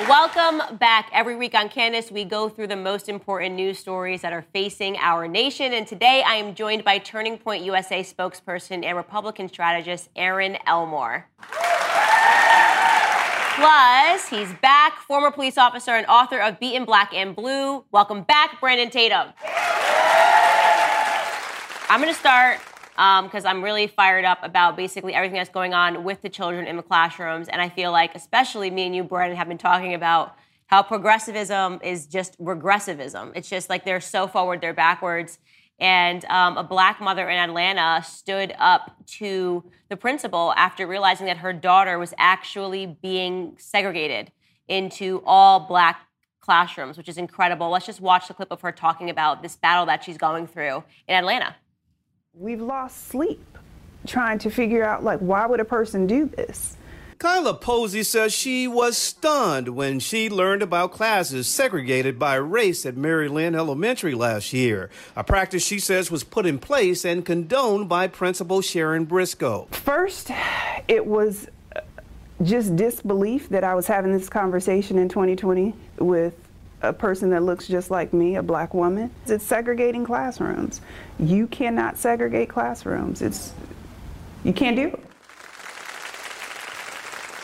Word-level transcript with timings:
Welcome 0.00 0.76
back. 0.76 1.08
Every 1.10 1.36
week 1.36 1.54
on 1.54 1.70
Candace, 1.70 2.10
we 2.10 2.26
go 2.26 2.50
through 2.50 2.66
the 2.66 2.76
most 2.76 3.08
important 3.08 3.54
news 3.54 3.78
stories 3.78 4.20
that 4.20 4.30
are 4.30 4.44
facing 4.52 4.98
our 4.98 5.26
nation. 5.26 5.72
And 5.72 5.86
today 5.86 6.22
I 6.22 6.34
am 6.34 6.54
joined 6.54 6.84
by 6.84 6.98
Turning 6.98 7.38
Point 7.38 7.64
USA 7.64 8.02
spokesperson 8.02 8.84
and 8.84 8.94
Republican 8.94 9.48
strategist 9.48 10.10
Erin 10.14 10.58
Elmore. 10.66 11.26
Plus, 13.54 14.28
he's 14.28 14.52
back, 14.60 14.98
former 15.00 15.30
police 15.30 15.56
officer 15.56 15.92
and 15.92 16.06
author 16.08 16.40
of 16.40 16.60
Beaten 16.60 16.84
Black 16.84 17.14
and 17.14 17.34
Blue. 17.34 17.82
Welcome 17.90 18.22
back, 18.22 18.60
Brandon 18.60 18.90
Tatum. 18.90 19.32
I'm 21.88 22.02
going 22.02 22.12
to 22.12 22.20
start 22.20 22.58
because 22.96 23.44
um, 23.44 23.58
I'm 23.58 23.62
really 23.62 23.86
fired 23.86 24.24
up 24.24 24.38
about 24.42 24.74
basically 24.74 25.12
everything 25.12 25.36
that's 25.36 25.50
going 25.50 25.74
on 25.74 26.02
with 26.02 26.22
the 26.22 26.30
children 26.30 26.66
in 26.66 26.76
the 26.76 26.82
classrooms. 26.82 27.46
And 27.48 27.60
I 27.60 27.68
feel 27.68 27.92
like, 27.92 28.14
especially 28.14 28.70
me 28.70 28.86
and 28.86 28.96
you, 28.96 29.04
Brandon, 29.04 29.36
have 29.36 29.48
been 29.48 29.58
talking 29.58 29.92
about 29.92 30.34
how 30.68 30.82
progressivism 30.82 31.80
is 31.84 32.06
just 32.06 32.40
regressivism. 32.40 33.32
It's 33.34 33.50
just 33.50 33.68
like 33.68 33.84
they're 33.84 34.00
so 34.00 34.26
forward, 34.26 34.62
they're 34.62 34.72
backwards. 34.72 35.38
And 35.78 36.24
um, 36.24 36.56
a 36.56 36.64
black 36.64 37.02
mother 37.02 37.28
in 37.28 37.36
Atlanta 37.36 38.02
stood 38.02 38.54
up 38.58 38.96
to 39.18 39.62
the 39.90 39.96
principal 39.98 40.54
after 40.56 40.86
realizing 40.86 41.26
that 41.26 41.36
her 41.38 41.52
daughter 41.52 41.98
was 41.98 42.14
actually 42.16 42.86
being 42.86 43.56
segregated 43.58 44.32
into 44.68 45.22
all 45.26 45.60
black 45.60 46.00
classrooms, 46.40 46.96
which 46.96 47.10
is 47.10 47.18
incredible. 47.18 47.68
Let's 47.68 47.84
just 47.84 48.00
watch 48.00 48.26
the 48.26 48.32
clip 48.32 48.50
of 48.50 48.62
her 48.62 48.72
talking 48.72 49.10
about 49.10 49.42
this 49.42 49.54
battle 49.54 49.84
that 49.84 50.02
she's 50.02 50.16
going 50.16 50.46
through 50.46 50.82
in 51.06 51.14
Atlanta 51.14 51.56
we've 52.38 52.60
lost 52.60 53.08
sleep 53.08 53.40
trying 54.06 54.38
to 54.38 54.50
figure 54.50 54.84
out 54.84 55.02
like 55.02 55.18
why 55.20 55.46
would 55.46 55.58
a 55.58 55.64
person 55.64 56.06
do 56.06 56.26
this 56.26 56.76
Kila 57.18 57.54
Posey 57.54 58.02
says 58.02 58.34
she 58.34 58.68
was 58.68 58.98
stunned 58.98 59.70
when 59.70 60.00
she 60.00 60.28
learned 60.28 60.62
about 60.62 60.92
classes 60.92 61.48
segregated 61.48 62.18
by 62.18 62.34
race 62.34 62.84
at 62.84 62.94
Mary 62.94 63.26
Lin 63.26 63.54
Elementary 63.54 64.14
last 64.14 64.52
year. 64.52 64.90
A 65.16 65.24
practice 65.24 65.64
she 65.64 65.78
says 65.78 66.10
was 66.10 66.24
put 66.24 66.44
in 66.44 66.58
place 66.58 67.06
and 67.06 67.24
condoned 67.24 67.88
by 67.88 68.06
Principal 68.06 68.60
Sharon 68.60 69.06
Briscoe. 69.06 69.66
First, 69.70 70.30
it 70.88 71.06
was 71.06 71.48
just 72.42 72.76
disbelief 72.76 73.48
that 73.48 73.64
I 73.64 73.74
was 73.74 73.86
having 73.86 74.12
this 74.12 74.28
conversation 74.28 74.98
in 74.98 75.08
2020 75.08 75.72
with 75.98 76.45
a 76.88 76.92
person 76.92 77.30
that 77.30 77.42
looks 77.42 77.66
just 77.66 77.90
like 77.90 78.12
me, 78.12 78.36
a 78.36 78.42
black 78.42 78.74
woman. 78.74 79.10
It's 79.26 79.44
segregating 79.44 80.04
classrooms. 80.04 80.80
You 81.18 81.46
cannot 81.46 81.98
segregate 81.98 82.48
classrooms. 82.48 83.22
It's 83.22 83.52
you 84.44 84.52
can't 84.52 84.76
do 84.76 84.88
it. 84.88 85.00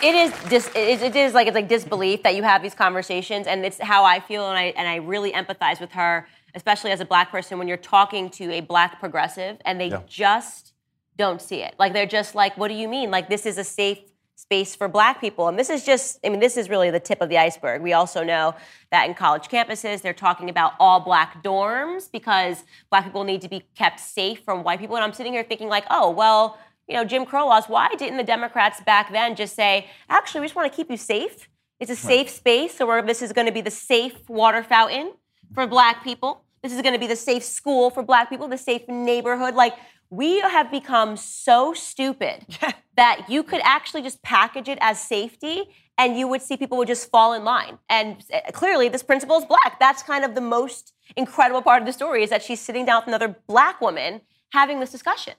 It 0.02 0.14
is 0.16 0.32
dis, 0.48 0.70
it 0.74 1.14
is 1.14 1.32
like 1.32 1.46
it's 1.46 1.54
like 1.54 1.68
disbelief 1.68 2.22
that 2.24 2.34
you 2.34 2.42
have 2.42 2.62
these 2.62 2.74
conversations, 2.74 3.46
and 3.46 3.64
it's 3.64 3.80
how 3.80 4.04
I 4.04 4.20
feel, 4.20 4.48
and 4.48 4.58
I 4.58 4.64
and 4.76 4.88
I 4.88 4.96
really 4.96 5.32
empathize 5.32 5.80
with 5.80 5.92
her, 5.92 6.26
especially 6.54 6.90
as 6.90 7.00
a 7.00 7.04
black 7.04 7.30
person 7.30 7.58
when 7.58 7.68
you're 7.68 7.76
talking 7.76 8.30
to 8.30 8.52
a 8.52 8.60
black 8.60 9.00
progressive 9.00 9.58
and 9.64 9.80
they 9.80 9.88
yeah. 9.88 10.02
just 10.06 10.72
don't 11.16 11.40
see 11.40 11.62
it. 11.62 11.74
Like 11.78 11.92
they're 11.92 12.06
just 12.06 12.34
like, 12.34 12.56
what 12.56 12.68
do 12.68 12.74
you 12.74 12.88
mean? 12.88 13.10
Like 13.10 13.28
this 13.28 13.46
is 13.46 13.58
a 13.58 13.64
safe 13.64 13.98
space 14.34 14.74
for 14.74 14.88
black 14.88 15.20
people. 15.20 15.48
And 15.48 15.58
this 15.58 15.70
is 15.70 15.84
just, 15.84 16.18
I 16.24 16.28
mean, 16.28 16.40
this 16.40 16.56
is 16.56 16.68
really 16.68 16.90
the 16.90 17.00
tip 17.00 17.20
of 17.20 17.28
the 17.28 17.38
iceberg. 17.38 17.82
We 17.82 17.92
also 17.92 18.24
know 18.24 18.54
that 18.90 19.08
in 19.08 19.14
college 19.14 19.48
campuses, 19.48 20.02
they're 20.02 20.12
talking 20.12 20.50
about 20.50 20.72
all 20.80 21.00
black 21.00 21.42
dorms 21.42 22.10
because 22.10 22.64
black 22.90 23.04
people 23.04 23.24
need 23.24 23.40
to 23.42 23.48
be 23.48 23.64
kept 23.76 24.00
safe 24.00 24.42
from 24.44 24.64
white 24.64 24.80
people. 24.80 24.96
And 24.96 25.04
I'm 25.04 25.12
sitting 25.12 25.32
here 25.32 25.44
thinking, 25.44 25.68
like, 25.68 25.84
oh, 25.90 26.10
well, 26.10 26.58
you 26.88 26.94
know, 26.94 27.04
Jim 27.04 27.24
Crow 27.24 27.46
laws, 27.46 27.66
why 27.68 27.88
didn't 27.96 28.16
the 28.16 28.24
Democrats 28.24 28.80
back 28.80 29.12
then 29.12 29.36
just 29.36 29.54
say, 29.54 29.88
actually, 30.08 30.40
we 30.40 30.46
just 30.46 30.56
want 30.56 30.70
to 30.70 30.76
keep 30.76 30.90
you 30.90 30.96
safe? 30.96 31.48
It's 31.78 31.90
a 31.90 31.96
safe 31.96 32.28
space, 32.30 32.76
so 32.76 33.02
this 33.04 33.22
is 33.22 33.32
going 33.32 33.46
to 33.46 33.52
be 33.52 33.60
the 33.60 33.70
safe 33.70 34.28
water 34.28 34.62
fountain 34.62 35.14
for 35.52 35.66
black 35.66 36.04
people. 36.04 36.44
This 36.62 36.72
is 36.72 36.80
going 36.80 36.94
to 36.94 37.00
be 37.00 37.08
the 37.08 37.16
safe 37.16 37.42
school 37.42 37.90
for 37.90 38.04
black 38.04 38.28
people, 38.28 38.46
the 38.46 38.56
safe 38.56 38.86
neighborhood. 38.88 39.56
Like, 39.56 39.74
we 40.12 40.40
have 40.40 40.70
become 40.70 41.16
so 41.16 41.72
stupid 41.72 42.44
that 42.96 43.24
you 43.30 43.42
could 43.42 43.62
actually 43.64 44.02
just 44.02 44.22
package 44.22 44.68
it 44.68 44.76
as 44.82 45.00
safety 45.00 45.64
and 45.96 46.18
you 46.18 46.28
would 46.28 46.42
see 46.42 46.54
people 46.58 46.76
would 46.76 46.88
just 46.88 47.10
fall 47.10 47.32
in 47.32 47.44
line. 47.44 47.78
And 47.88 48.22
eh, 48.28 48.50
clearly, 48.50 48.90
this 48.90 49.02
principal 49.02 49.38
is 49.38 49.46
black. 49.46 49.78
That's 49.80 50.02
kind 50.02 50.22
of 50.22 50.34
the 50.34 50.42
most 50.42 50.92
incredible 51.16 51.62
part 51.62 51.80
of 51.80 51.86
the 51.86 51.94
story 51.94 52.22
is 52.22 52.28
that 52.28 52.42
she's 52.42 52.60
sitting 52.60 52.84
down 52.84 53.00
with 53.00 53.08
another 53.08 53.36
black 53.46 53.80
woman 53.80 54.20
having 54.52 54.80
this 54.80 54.92
discussion. 54.92 55.32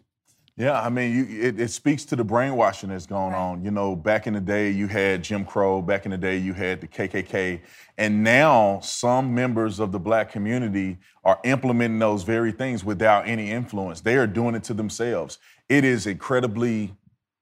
Yeah, 0.55 0.79
I 0.79 0.89
mean, 0.89 1.15
you, 1.15 1.41
it, 1.47 1.59
it, 1.59 1.71
speaks 1.71 2.05
to 2.05 2.15
the 2.15 2.23
brainwashing 2.23 2.89
that's 2.89 3.07
going 3.07 3.33
right. 3.33 3.39
on. 3.39 3.65
You 3.65 3.71
know, 3.71 3.95
back 3.95 4.27
in 4.27 4.33
the 4.33 4.39
day, 4.39 4.69
you 4.69 4.85
had 4.85 5.23
Jim 5.23 5.45
Crow. 5.45 5.81
Back 5.81 6.05
in 6.05 6.11
the 6.11 6.17
day, 6.17 6.37
you 6.37 6.53
had 6.53 6.79
the 6.79 6.87
KKK. 6.87 7.59
And 7.97 8.23
now, 8.23 8.79
some 8.81 9.33
members 9.33 9.79
of 9.79 9.91
the 9.91 9.99
black 9.99 10.31
community 10.31 10.99
are 11.23 11.39
implementing 11.43 11.97
those 11.97 12.21
very 12.21 12.51
things 12.51 12.83
without 12.83 13.27
any 13.27 13.49
influence. 13.49 14.01
They 14.01 14.15
are 14.15 14.27
doing 14.27 14.53
it 14.53 14.63
to 14.65 14.75
themselves. 14.75 15.39
It 15.69 15.83
is 15.83 16.05
incredibly 16.05 16.93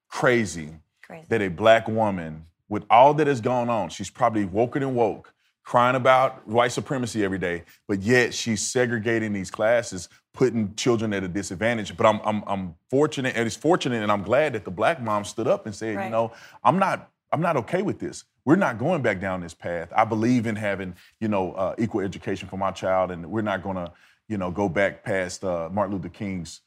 crazy, 0.07 0.69
crazy. 1.01 1.25
that 1.27 1.41
a 1.41 1.49
black 1.49 1.89
woman, 1.89 2.45
with 2.69 2.85
all 2.89 3.13
that 3.15 3.27
has 3.27 3.41
gone 3.41 3.69
on, 3.69 3.89
she's 3.89 4.09
probably 4.09 4.45
woken 4.45 4.83
and 4.83 4.95
woke, 4.95 5.33
crying 5.63 5.95
about 5.95 6.47
white 6.47 6.71
supremacy 6.71 7.23
every 7.23 7.37
day, 7.37 7.63
but 7.87 8.01
yet 8.01 8.33
she's 8.33 8.61
segregating 8.61 9.33
these 9.33 9.51
classes, 9.51 10.09
putting 10.33 10.73
children 10.75 11.13
at 11.13 11.23
a 11.23 11.27
disadvantage. 11.27 11.95
But 11.95 12.05
I'm, 12.05 12.19
I'm, 12.23 12.43
I'm 12.47 12.75
fortunate, 12.89 13.35
and 13.35 13.45
it's 13.45 13.55
fortunate, 13.55 14.01
and 14.01 14.11
I'm 14.11 14.23
glad 14.23 14.53
that 14.53 14.65
the 14.65 14.71
black 14.71 15.01
mom 15.01 15.23
stood 15.23 15.47
up 15.47 15.65
and 15.65 15.75
said, 15.75 15.95
right. 15.95 16.05
you 16.05 16.09
know, 16.09 16.31
I'm 16.63 16.79
not, 16.79 17.09
I'm 17.31 17.41
not 17.41 17.57
okay 17.57 17.81
with 17.81 17.99
this. 17.99 18.23
We're 18.43 18.55
not 18.55 18.79
going 18.79 19.01
back 19.01 19.21
down 19.21 19.41
this 19.41 19.53
path. 19.53 19.93
I 19.95 20.03
believe 20.03 20.47
in 20.47 20.55
having, 20.55 20.95
you 21.19 21.27
know, 21.27 21.53
uh, 21.53 21.75
equal 21.77 22.01
education 22.01 22.47
for 22.49 22.57
my 22.57 22.71
child, 22.71 23.11
and 23.11 23.29
we're 23.29 23.41
not 23.41 23.61
going 23.61 23.75
to, 23.75 23.91
you 24.27 24.37
know, 24.37 24.49
go 24.49 24.67
back 24.67 25.03
past 25.03 25.43
uh, 25.43 25.69
Martin 25.71 25.95
Luther 25.95 26.09
King's, 26.09 26.61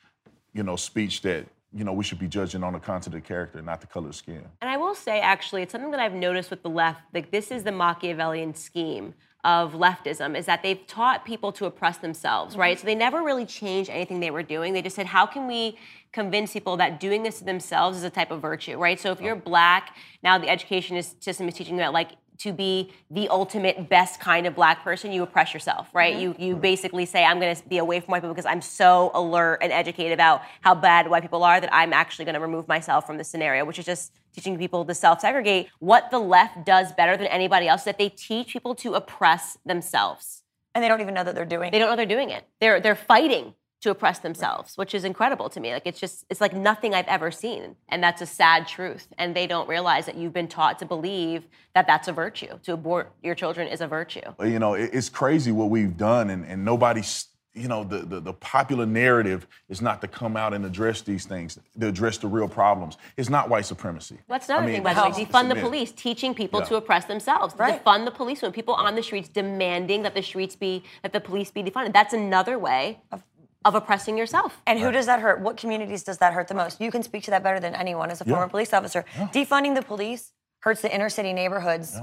you 0.53 0.63
know, 0.63 0.77
speech 0.77 1.23
that 1.23 1.47
you 1.75 1.85
know, 1.85 1.93
we 1.93 2.05
should 2.05 2.19
be 2.19 2.29
judging 2.29 2.63
on 2.63 2.73
the 2.73 2.79
content 2.79 3.17
of 3.17 3.25
character, 3.25 3.61
not 3.61 3.81
the 3.81 3.87
color 3.87 4.09
of 4.09 4.15
skin. 4.15 4.45
And 4.61 4.71
I 4.71 4.77
will 4.77 4.95
say, 4.95 5.21
actually, 5.21 5.63
it's 5.63 5.73
something 5.73 5.91
that 5.91 6.01
I've 6.01 6.15
noticed 6.15 6.51
with 6.51 6.63
the 6.63 6.71
left. 6.71 7.01
Like, 7.13 7.31
this 7.31 7.51
is 7.51 7.65
the 7.65 7.73
Machiavellian 7.73 8.55
scheme 8.55 9.15
of 9.45 9.75
leftism 9.75 10.37
is 10.37 10.47
that 10.47 10.63
they've 10.63 10.87
taught 10.87 11.25
people 11.25 11.53
to 11.53 11.67
oppress 11.67 11.99
themselves, 11.99 12.57
right? 12.57 12.79
So 12.79 12.87
they 12.87 12.95
never 12.95 13.23
really 13.23 13.45
changed 13.45 13.91
anything 13.91 14.21
they 14.21 14.31
were 14.31 14.43
doing. 14.43 14.73
They 14.73 14.81
just 14.81 14.97
said, 14.97 15.05
how 15.05 15.27
can 15.27 15.47
we 15.47 15.77
convince 16.13 16.53
people 16.53 16.79
that 16.79 16.99
doing 16.99 17.23
this 17.23 17.41
to 17.41 17.45
themselves 17.45 17.99
is 17.99 18.05
a 18.05 18.11
type 18.11 18.31
of 18.31 18.41
virtue, 18.41 18.79
right? 18.79 18.99
So 18.99 19.13
if 19.13 19.21
you're 19.21 19.37
black, 19.37 19.97
now 20.23 20.39
the 20.39 20.49
education 20.49 21.01
system 21.21 21.47
is 21.47 21.55
teaching 21.55 21.75
you 21.75 21.81
that 21.81 21.93
like 21.93 22.13
to 22.39 22.53
be 22.53 22.93
the 23.11 23.29
ultimate 23.29 23.89
best 23.89 24.21
kind 24.21 24.47
of 24.47 24.55
black 24.55 24.83
person, 24.83 25.13
you 25.13 25.23
oppress 25.23 25.55
yourself, 25.55 25.89
right? 25.93 26.15
Mm-hmm. 26.15 26.41
You 26.41 26.49
you 26.49 26.57
basically 26.57 27.07
say, 27.07 27.25
I'm 27.25 27.39
gonna 27.39 27.57
be 27.69 27.79
away 27.79 28.01
from 28.01 28.13
white 28.13 28.21
people 28.21 28.35
because 28.35 28.47
I'm 28.47 28.63
so 28.63 29.11
alert 29.15 29.59
and 29.63 29.73
educated 29.73 30.13
about 30.13 30.43
how 30.61 30.75
bad 30.75 31.09
white 31.09 31.23
people 31.23 31.45
are 31.45 31.61
that 31.61 31.73
I'm 31.73 31.93
actually 31.93 32.25
gonna 32.25 32.41
remove 32.41 32.67
myself 32.69 33.07
from 33.07 33.19
the 33.19 33.25
scenario, 33.25 33.65
which 33.65 33.79
is 33.79 33.87
just 33.87 34.13
teaching 34.35 34.59
people 34.59 34.85
to 34.85 34.95
self-segregate. 34.95 35.69
What 35.79 36.11
the 36.11 36.19
left 36.19 36.67
does 36.67 36.93
better 36.93 37.17
than 37.17 37.27
anybody 37.29 37.69
else 37.69 37.83
is 37.83 37.85
that 37.87 37.99
they 37.99 38.09
teach 38.09 38.53
people 38.53 38.75
to 38.77 38.95
oppress 38.95 39.59
themselves. 39.65 40.43
And 40.75 40.83
they 40.83 40.89
don't 40.89 41.01
even 41.01 41.15
know 41.15 41.23
that 41.23 41.37
they're 41.37 41.45
doing 41.45 41.69
it. 41.69 41.71
They 41.71 41.79
don't 41.79 41.89
know 41.89 41.97
they're 41.97 42.05
doing 42.05 42.31
it. 42.31 42.45
They're 42.61 42.81
they're 42.81 42.97
fighting 42.97 43.55
to 43.85 43.91
oppress 43.91 44.19
themselves, 44.19 44.77
which 44.77 44.95
is 44.95 45.05
incredible 45.05 45.51
to 45.51 45.61
me. 45.61 45.73
Like 45.75 45.87
it's 45.87 46.01
just 46.01 46.25
it's 46.31 46.41
like 46.41 46.55
nothing 46.55 46.95
I've 46.95 47.07
ever 47.07 47.31
seen, 47.31 47.77
and 47.91 48.03
that's 48.03 48.23
a 48.23 48.27
sad 48.27 48.67
truth. 48.67 49.09
And 49.19 49.37
they 49.37 49.47
don't 49.47 49.69
realize 49.69 50.07
that 50.07 50.17
you've 50.17 50.33
been 50.33 50.49
taught 50.49 50.79
to 50.79 50.87
believe 50.87 51.45
that 51.75 51.87
that's 51.87 52.09
a 52.09 52.13
virtue. 52.13 52.59
To 52.63 52.73
abort 52.73 53.13
your 53.23 53.35
children 53.35 53.69
is 53.69 53.83
a 53.83 53.87
virtue. 53.87 54.23
You 54.41 54.59
know, 54.59 54.73
it's 54.73 55.11
crazy 55.11 55.53
what 55.53 55.69
we've 55.69 55.97
done, 55.97 56.31
and, 56.31 56.47
and 56.47 56.65
nobody's 56.65 57.29
you 57.55 57.69
know, 57.69 57.85
the, 57.85 57.99
the, 57.99 58.21
the, 58.21 58.33
popular 58.33 58.85
narrative 58.85 59.47
is 59.69 59.81
not 59.81 60.01
to 60.01 60.09
come 60.09 60.37
out 60.37 60.53
and 60.53 60.67
address 60.67 61.03
these 61.03 61.25
things, 61.25 61.57
to 61.79 61.87
address 61.87 62.19
the 62.19 62.27
real 62.27 62.49
problems. 62.49 62.97
It's 63.17 63.29
not 63.29 63.49
white 63.49 63.65
supremacy. 63.65 64.19
What's 64.27 64.49
another 64.49 64.65
I 64.65 64.67
mean, 64.67 64.75
thing, 64.77 64.83
by 64.83 64.95
the 64.95 65.03
way? 65.03 65.25
Defund 65.25 65.55
the 65.55 65.61
police, 65.61 65.93
teaching 65.93 66.35
people 66.35 66.61
yeah. 66.61 66.67
to 66.67 66.77
oppress 66.77 67.05
themselves. 67.05 67.55
Right. 67.57 67.83
Defund 67.83 68.07
the 68.07 68.11
police 68.11 68.43
when 68.43 68.51
people 68.51 68.75
on 68.75 68.97
the 68.97 69.05
streets 69.05 69.29
demanding 69.29 70.03
that 70.03 70.17
the 70.17 70.23
streets 70.23 70.57
be, 70.57 70.83
that 71.03 71.13
the 71.13 71.21
police 71.21 71.53
be 71.53 71.63
defunded. 71.63 71.93
That's 71.93 72.13
another 72.13 72.59
way 72.59 72.99
of 73.13 73.23
of 73.65 73.75
oppressing 73.75 74.19
yourself. 74.19 74.61
And 74.67 74.79
who 74.79 74.91
does 74.93 75.07
that 75.07 75.21
hurt? 75.21 75.41
What 75.41 75.57
communities 75.57 76.03
does 76.03 76.19
that 76.19 76.33
hurt 76.33 76.49
the 76.49 76.55
most? 76.55 76.81
You 76.81 76.91
can 76.91 77.03
speak 77.03 77.25
to 77.25 77.31
that 77.31 77.43
better 77.43 77.61
than 77.61 77.75
anyone 77.75 78.11
as 78.11 78.21
a 78.21 78.25
former 78.25 78.45
yeah. 78.45 78.49
police 78.49 78.73
officer. 78.75 79.05
Yeah. 79.17 79.29
Defunding 79.29 79.75
the 79.75 79.83
police 79.83 80.33
hurts 80.61 80.83
the 80.83 80.95
inner 80.95 81.09
city 81.09 81.33
neighborhoods. 81.33 81.99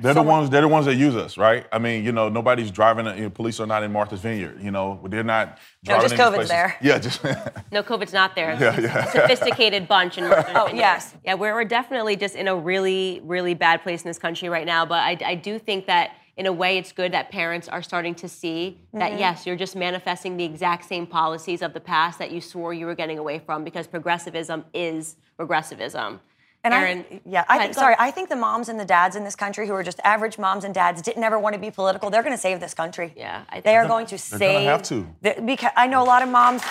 They're 0.00 0.14
the 0.14 0.22
ones. 0.22 0.50
They're 0.50 0.62
the 0.62 0.68
ones 0.68 0.86
that 0.86 0.96
use 0.96 1.14
us, 1.14 1.38
right? 1.38 1.64
I 1.70 1.78
mean, 1.78 2.04
you 2.04 2.10
know, 2.10 2.28
nobody's 2.28 2.72
driving. 2.72 3.06
You 3.06 3.12
know, 3.24 3.30
police 3.30 3.60
are 3.60 3.66
not 3.66 3.84
in 3.84 3.92
Martha's 3.92 4.20
Vineyard. 4.20 4.60
You 4.60 4.72
know, 4.72 5.00
they're 5.08 5.22
not 5.22 5.58
No, 5.86 5.94
driving. 6.00 6.02
just 6.02 6.12
in 6.14 6.18
these 6.18 6.26
COVID's 6.26 6.34
places. 6.34 6.48
there. 6.50 6.76
Yeah, 6.82 6.98
just 6.98 7.24
No, 7.72 7.82
COVID's 7.84 8.12
not 8.12 8.34
there. 8.34 8.50
It's 8.50 8.60
Yeah, 8.60 8.80
yeah. 8.80 9.04
sophisticated 9.12 9.86
bunch. 9.86 10.18
In 10.18 10.24
Northern 10.24 10.44
Oh, 10.56 10.62
Virginia. 10.64 10.80
yes. 10.80 11.14
Yeah, 11.24 11.34
we're, 11.34 11.54
we're 11.54 11.64
definitely 11.64 12.16
just 12.16 12.34
in 12.34 12.48
a 12.48 12.56
really, 12.56 13.20
really 13.22 13.54
bad 13.54 13.82
place 13.84 14.02
in 14.02 14.08
this 14.08 14.18
country 14.18 14.48
right 14.48 14.66
now. 14.66 14.84
But 14.84 15.04
I, 15.04 15.16
I 15.24 15.34
do 15.36 15.56
think 15.60 15.86
that 15.86 16.10
in 16.40 16.46
a 16.46 16.52
way 16.52 16.78
it's 16.78 16.90
good 16.90 17.12
that 17.12 17.30
parents 17.30 17.68
are 17.68 17.82
starting 17.82 18.14
to 18.14 18.26
see 18.26 18.80
that, 18.94 19.10
Mm-hmm. 19.10 19.18
yes, 19.20 19.46
you're 19.46 19.56
just 19.56 19.76
manifesting 19.76 20.38
the 20.38 20.44
exact 20.44 20.86
same 20.86 21.06
policies 21.06 21.60
of 21.60 21.74
the 21.74 21.80
past 21.80 22.18
that 22.18 22.30
you 22.32 22.40
swore 22.40 22.72
you 22.72 22.86
were 22.86 22.94
getting 22.94 23.18
away 23.18 23.38
from 23.38 23.62
because 23.62 23.86
progressivism 23.86 24.64
is 24.72 25.16
regressivism. 25.38 26.18
And 26.64 26.72
Erin, 26.72 27.04
I, 27.10 27.20
yeah, 27.26 27.44
I 27.46 27.58
think, 27.58 27.74
sorry. 27.74 27.94
I 27.98 28.10
think 28.10 28.30
the 28.30 28.36
moms 28.36 28.70
and 28.70 28.80
the 28.80 28.86
dads 28.86 29.16
in 29.16 29.24
this 29.24 29.36
country 29.36 29.66
who 29.66 29.74
are 29.74 29.82
just 29.82 30.00
average 30.02 30.38
moms 30.38 30.64
and 30.64 30.72
dads 30.74 31.02
didn't 31.02 31.22
ever 31.22 31.38
want 31.38 31.52
to 31.54 31.60
be 31.60 31.70
political. 31.70 32.08
They're 32.08 32.22
going 32.22 32.34
to 32.34 32.40
save 32.40 32.58
this 32.60 32.72
country. 32.72 33.12
Yeah, 33.16 33.44
I 33.50 33.60
they 33.60 33.76
are 33.76 33.86
going 33.86 34.06
to 34.06 34.10
They're 34.12 34.18
save. 34.18 34.40
gonna 34.60 34.64
have 34.70 34.82
to. 34.84 35.06
the- 35.20 35.42
because 35.44 35.72
I 35.76 35.86
know 35.88 36.02
a 36.02 36.08
lot 36.14 36.22
of 36.22 36.30
moms. 36.30 36.62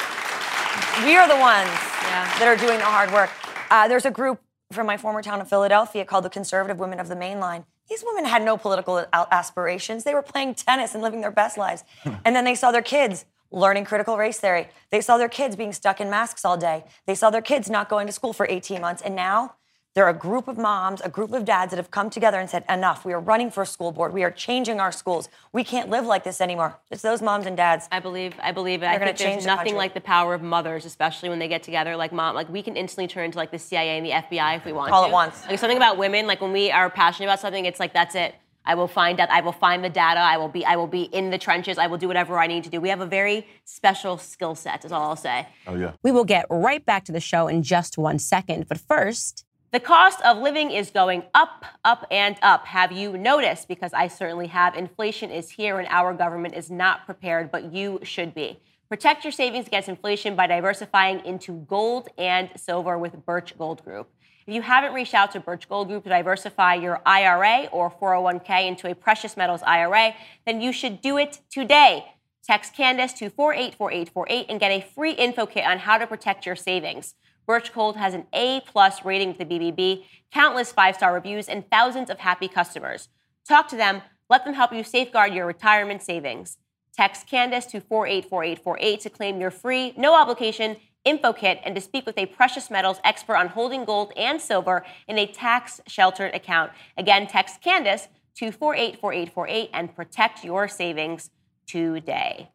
We 1.05 1.15
are 1.15 1.27
the 1.27 1.37
ones 1.37 1.69
Yeah. 2.03 2.25
that 2.39 2.47
are 2.47 2.55
doing 2.57 2.79
the 2.79 2.85
hard 2.85 3.11
work. 3.11 3.29
Uh, 3.69 3.87
there's 3.87 4.05
a 4.05 4.11
group 4.11 4.39
from 4.71 4.87
my 4.87 4.97
former 4.97 5.21
town 5.21 5.41
of 5.41 5.47
Philadelphia 5.49 6.05
called 6.05 6.25
the 6.25 6.29
Conservative 6.29 6.79
Women 6.79 6.99
of 6.99 7.07
the 7.07 7.15
Main 7.15 7.39
Line. 7.39 7.65
These 7.89 8.03
women 8.05 8.25
had 8.25 8.43
no 8.43 8.57
political 8.57 9.05
aspirations. 9.13 10.03
They 10.03 10.13
were 10.13 10.21
playing 10.21 10.55
tennis 10.55 10.93
and 10.93 11.01
living 11.01 11.21
their 11.21 11.31
best 11.31 11.57
lives. 11.57 11.83
Hmm. 12.03 12.15
and 12.23 12.35
then 12.35 12.45
they 12.45 12.55
saw 12.55 12.71
their 12.71 12.81
kids 12.81 13.25
learning 13.51 13.85
critical 13.85 14.17
race 14.17 14.39
theory. 14.39 14.67
They 14.91 15.01
saw 15.01 15.17
their 15.17 15.29
kids 15.29 15.55
being 15.55 15.73
stuck 15.73 15.99
in 15.99 16.09
masks 16.09 16.45
all 16.45 16.57
day. 16.57 16.85
They 17.07 17.15
saw 17.15 17.29
their 17.29 17.41
kids 17.41 17.69
not 17.69 17.89
going 17.89 18.05
to 18.07 18.13
school 18.13 18.33
for 18.33 18.45
18 18.47 18.79
months. 18.79 19.01
And 19.01 19.15
now 19.15 19.55
they're 19.99 20.07
a 20.07 20.13
group 20.13 20.47
of 20.47 20.57
moms, 20.57 21.01
a 21.01 21.09
group 21.09 21.33
of 21.33 21.43
dads 21.43 21.71
that 21.71 21.75
have 21.75 21.91
come 21.91 22.09
together 22.09 22.39
and 22.39 22.49
said, 22.49 22.63
enough. 22.69 23.03
We 23.03 23.11
are 23.11 23.19
running 23.19 23.51
for 23.51 23.63
a 23.63 23.65
school 23.65 23.91
board. 23.91 24.13
We 24.13 24.23
are 24.23 24.31
changing 24.31 24.79
our 24.79 24.93
schools. 24.93 25.27
We 25.51 25.65
can't 25.65 25.89
live 25.89 26.05
like 26.05 26.23
this 26.23 26.39
anymore. 26.39 26.79
It's 26.89 27.01
those 27.01 27.21
moms 27.21 27.45
and 27.45 27.57
dads. 27.57 27.89
I 27.91 27.99
believe 27.99 28.33
I 28.41 28.53
believe 28.53 28.81
it. 28.81 28.85
I 28.85 28.93
gonna 28.93 29.07
think 29.07 29.17
change 29.17 29.33
there's 29.33 29.43
the 29.43 29.47
nothing 29.47 29.73
country. 29.73 29.77
like 29.77 29.93
the 29.95 29.99
power 29.99 30.33
of 30.33 30.41
mothers, 30.41 30.85
especially 30.85 31.27
when 31.27 31.37
they 31.39 31.49
get 31.49 31.63
together. 31.63 31.97
Like 31.97 32.13
mom, 32.13 32.33
like 32.33 32.47
we 32.47 32.61
can 32.61 32.77
instantly 32.77 33.09
turn 33.09 33.25
into 33.25 33.37
like 33.37 33.51
the 33.51 33.59
CIA 33.59 33.97
and 33.97 34.05
the 34.05 34.11
FBI 34.11 34.55
if 34.55 34.63
we 34.63 34.71
want 34.71 34.93
All 34.93 35.01
to. 35.01 35.07
at 35.07 35.11
once. 35.11 35.45
Like 35.49 35.59
something 35.59 35.75
about 35.75 35.97
women, 35.97 36.27
like 36.27 36.39
when 36.39 36.53
we 36.53 36.71
are 36.71 36.89
passionate 36.89 37.27
about 37.27 37.41
something, 37.41 37.65
it's 37.65 37.81
like 37.81 37.93
that's 37.93 38.15
it. 38.15 38.35
I 38.65 38.75
will 38.75 38.87
find 38.87 39.19
out. 39.19 39.29
I 39.29 39.41
will 39.41 39.51
find 39.51 39.83
the 39.83 39.89
data. 39.89 40.21
I 40.21 40.37
will 40.37 40.47
be. 40.47 40.63
I 40.63 40.77
will 40.77 40.87
be 40.87 41.03
in 41.03 41.29
the 41.29 41.37
trenches. 41.37 41.77
I 41.77 41.87
will 41.87 41.97
do 41.97 42.07
whatever 42.07 42.39
I 42.39 42.47
need 42.47 42.63
to 42.63 42.69
do. 42.69 42.79
We 42.79 42.87
have 42.87 43.01
a 43.01 43.05
very 43.05 43.45
special 43.65 44.17
skill 44.17 44.55
set. 44.55 44.85
Is 44.85 44.93
all 44.93 45.09
I'll 45.09 45.15
say. 45.17 45.45
oh 45.67 45.75
yeah. 45.75 45.91
We 46.03 46.11
will 46.13 46.23
get 46.23 46.45
right 46.49 46.85
back 46.85 47.03
to 47.05 47.11
the 47.11 47.19
show 47.19 47.49
in 47.49 47.63
just 47.63 47.97
one 47.97 48.17
second. 48.17 48.69
But 48.69 48.77
first, 48.79 49.43
The 49.71 49.79
cost 49.79 50.19
of 50.21 50.39
living 50.39 50.71
is 50.71 50.89
going 50.89 51.25
up, 51.35 51.63
up, 51.85 52.07
and 52.09 52.37
up. 52.41 52.65
Have 52.65 52.91
you 52.91 53.15
noticed? 53.15 53.67
Because 53.67 53.93
I 53.93 54.07
certainly 54.07 54.47
have. 54.47 54.73
Inflation 54.73 55.29
is 55.29 55.51
here 55.51 55.77
and 55.77 55.87
our 55.91 56.11
government 56.11 56.55
is 56.55 56.71
not 56.71 57.05
prepared, 57.05 57.51
but 57.51 57.71
you 57.71 57.99
should 58.01 58.33
be. 58.33 58.59
Protect 58.89 59.23
your 59.23 59.31
savings 59.31 59.67
against 59.67 59.87
inflation 59.87 60.35
by 60.35 60.47
diversifying 60.47 61.23
into 61.23 61.53
gold 61.67 62.09
and 62.17 62.49
silver 62.55 62.97
with 62.97 63.23
Birch 63.27 63.55
Gold 63.59 63.85
Group. 63.85 64.09
If 64.47 64.55
you 64.55 64.63
haven't 64.63 64.93
reached 64.93 65.13
out 65.13 65.31
to 65.33 65.39
Birch 65.39 65.69
Gold 65.69 65.89
Group 65.89 66.03
to 66.05 66.09
diversify 66.09 66.73
your 66.73 66.99
IRA 67.05 67.67
or 67.71 67.91
401k 67.91 68.65
into 68.65 68.89
a 68.89 68.95
precious 68.95 69.37
metals 69.37 69.61
IRA, 69.61 70.15
then 70.47 70.61
you 70.61 70.73
should 70.73 70.99
do 70.99 71.17
it 71.19 71.41
today. 71.51 72.05
Text 72.41 72.73
Candace 72.73 73.13
to 73.13 73.29
484848 73.29 74.47
and 74.49 74.59
get 74.59 74.71
a 74.71 74.81
free 74.81 75.11
info 75.11 75.45
kit 75.45 75.65
on 75.65 75.77
how 75.77 75.99
to 75.99 76.07
protect 76.07 76.47
your 76.47 76.55
savings. 76.55 77.13
Birch 77.49 77.73
Gold 77.73 77.97
has 77.97 78.13
an 78.13 78.27
A 78.31 78.61
plus 78.67 79.03
rating 79.03 79.29
with 79.29 79.39
the 79.39 79.45
BBB, 79.45 80.05
countless 80.31 80.71
five 80.71 80.95
star 80.95 81.11
reviews, 81.11 81.49
and 81.49 81.67
thousands 81.71 82.11
of 82.11 82.19
happy 82.19 82.47
customers. 82.47 83.09
Talk 83.47 83.67
to 83.69 83.75
them, 83.75 84.03
let 84.29 84.45
them 84.45 84.53
help 84.53 84.71
you 84.71 84.83
safeguard 84.83 85.33
your 85.33 85.47
retirement 85.47 86.03
savings. 86.03 86.57
Text 86.95 87.25
Candace 87.25 87.65
to 87.65 87.81
484848 87.81 88.99
to 88.99 89.09
claim 89.09 89.41
your 89.41 89.49
free, 89.49 89.95
no 89.97 90.13
obligation 90.13 90.77
info 91.03 91.33
kit 91.33 91.59
and 91.65 91.73
to 91.73 91.81
speak 91.81 92.05
with 92.05 92.19
a 92.19 92.27
precious 92.27 92.69
metals 92.69 92.99
expert 93.03 93.37
on 93.37 93.47
holding 93.47 93.83
gold 93.83 94.13
and 94.15 94.39
silver 94.39 94.85
in 95.07 95.17
a 95.17 95.25
tax 95.25 95.81
sheltered 95.87 96.35
account. 96.35 96.71
Again, 96.97 97.25
text 97.25 97.61
Candace 97.63 98.09
to 98.35 98.51
484848 98.51 99.71
and 99.73 99.95
protect 99.95 100.43
your 100.43 100.67
savings 100.67 101.31
today. 101.65 102.51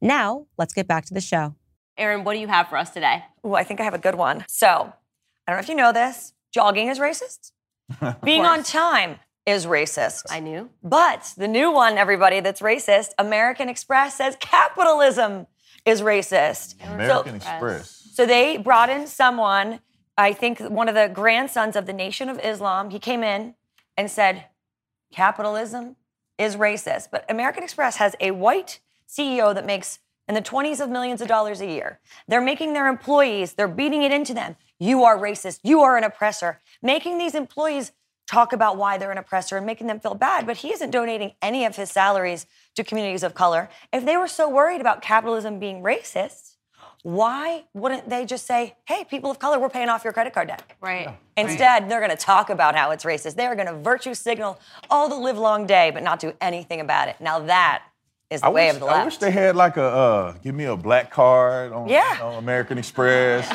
now 0.00 0.46
let's 0.56 0.74
get 0.74 0.86
back 0.86 1.06
to 1.06 1.14
the 1.14 1.20
show. 1.20 1.56
Erin, 1.96 2.24
what 2.24 2.34
do 2.34 2.40
you 2.40 2.48
have 2.48 2.68
for 2.68 2.76
us 2.76 2.90
today? 2.90 3.24
Ooh, 3.46 3.54
I 3.54 3.64
think 3.64 3.80
I 3.80 3.84
have 3.84 3.94
a 3.94 3.98
good 3.98 4.14
one. 4.14 4.44
So, 4.48 4.66
I 4.66 5.52
don't 5.52 5.56
know 5.56 5.62
if 5.62 5.68
you 5.68 5.74
know 5.74 5.92
this. 5.92 6.32
Jogging 6.52 6.88
is 6.88 6.98
racist. 6.98 7.52
Being 8.24 8.44
on 8.44 8.62
time 8.62 9.16
is 9.46 9.66
racist. 9.66 10.24
I 10.30 10.40
knew. 10.40 10.70
But 10.82 11.34
the 11.36 11.48
new 11.48 11.70
one, 11.70 11.98
everybody, 11.98 12.40
that's 12.40 12.60
racist, 12.60 13.10
American 13.18 13.68
Express 13.68 14.16
says 14.16 14.36
capitalism 14.40 15.46
is 15.84 16.00
racist. 16.00 16.74
American 16.84 17.40
so, 17.40 17.52
Express. 17.52 18.10
so 18.14 18.26
they 18.26 18.56
brought 18.56 18.88
in 18.88 19.06
someone, 19.06 19.80
I 20.16 20.32
think 20.32 20.60
one 20.60 20.88
of 20.88 20.94
the 20.94 21.10
grandsons 21.12 21.74
of 21.74 21.86
the 21.86 21.92
Nation 21.92 22.28
of 22.28 22.38
Islam. 22.38 22.90
He 22.90 22.98
came 22.98 23.24
in 23.24 23.54
and 23.96 24.10
said, 24.10 24.46
capitalism 25.12 25.96
is 26.38 26.56
racist. 26.56 27.08
But 27.10 27.24
American 27.28 27.64
Express 27.64 27.96
has 27.96 28.14
a 28.20 28.30
white 28.30 28.80
CEO 29.08 29.54
that 29.54 29.66
makes 29.66 29.98
in 30.32 30.34
the 30.34 30.40
20s 30.40 30.80
of 30.80 30.88
millions 30.88 31.20
of 31.20 31.28
dollars 31.28 31.60
a 31.60 31.66
year. 31.66 32.00
They're 32.26 32.40
making 32.40 32.72
their 32.72 32.88
employees, 32.88 33.52
they're 33.52 33.68
beating 33.68 34.02
it 34.02 34.12
into 34.12 34.32
them. 34.32 34.56
You 34.78 35.04
are 35.04 35.18
racist. 35.18 35.60
You 35.62 35.82
are 35.82 35.98
an 35.98 36.04
oppressor. 36.04 36.58
Making 36.80 37.18
these 37.18 37.34
employees 37.34 37.92
talk 38.26 38.54
about 38.54 38.78
why 38.78 38.96
they're 38.96 39.12
an 39.12 39.18
oppressor 39.18 39.58
and 39.58 39.66
making 39.66 39.88
them 39.88 40.00
feel 40.00 40.14
bad, 40.14 40.46
but 40.46 40.56
he 40.56 40.72
isn't 40.72 40.90
donating 40.90 41.32
any 41.42 41.66
of 41.66 41.76
his 41.76 41.90
salaries 41.90 42.46
to 42.76 42.82
communities 42.82 43.22
of 43.22 43.34
color. 43.34 43.68
If 43.92 44.06
they 44.06 44.16
were 44.16 44.26
so 44.26 44.48
worried 44.48 44.80
about 44.80 45.02
capitalism 45.02 45.58
being 45.58 45.82
racist, 45.82 46.56
why 47.02 47.64
wouldn't 47.74 48.08
they 48.08 48.24
just 48.24 48.46
say, 48.46 48.76
hey, 48.86 49.04
people 49.04 49.30
of 49.30 49.38
color, 49.38 49.58
we're 49.58 49.68
paying 49.68 49.90
off 49.90 50.02
your 50.02 50.14
credit 50.14 50.32
card 50.32 50.48
debt? 50.48 50.62
Right. 50.80 51.14
Instead, 51.36 51.90
they're 51.90 52.00
going 52.00 52.10
to 52.10 52.16
talk 52.16 52.48
about 52.48 52.74
how 52.74 52.90
it's 52.92 53.04
racist. 53.04 53.34
They 53.34 53.44
are 53.44 53.54
going 53.54 53.66
to 53.66 53.74
virtue 53.74 54.14
signal 54.14 54.58
all 54.88 55.10
the 55.10 55.14
live 55.14 55.36
long 55.36 55.66
day, 55.66 55.90
but 55.90 56.02
not 56.02 56.20
do 56.20 56.32
anything 56.40 56.80
about 56.80 57.08
it. 57.08 57.16
Now 57.20 57.38
that 57.40 57.82
is 58.32 58.40
the 58.40 58.46
I 58.46 58.50
way 58.50 58.66
wish, 58.66 58.74
of 58.74 58.80
the 58.80 58.86
I 58.86 59.04
wish 59.04 59.16
they 59.18 59.30
had 59.30 59.56
like 59.56 59.76
a 59.76 59.82
uh, 59.84 60.32
give 60.42 60.54
me 60.54 60.64
a 60.64 60.76
black 60.76 61.10
card 61.10 61.72
on 61.72 61.88
Yeah. 61.88 62.12
you 62.14 62.18
know, 62.20 62.30
American 62.38 62.78
Express. 62.78 63.46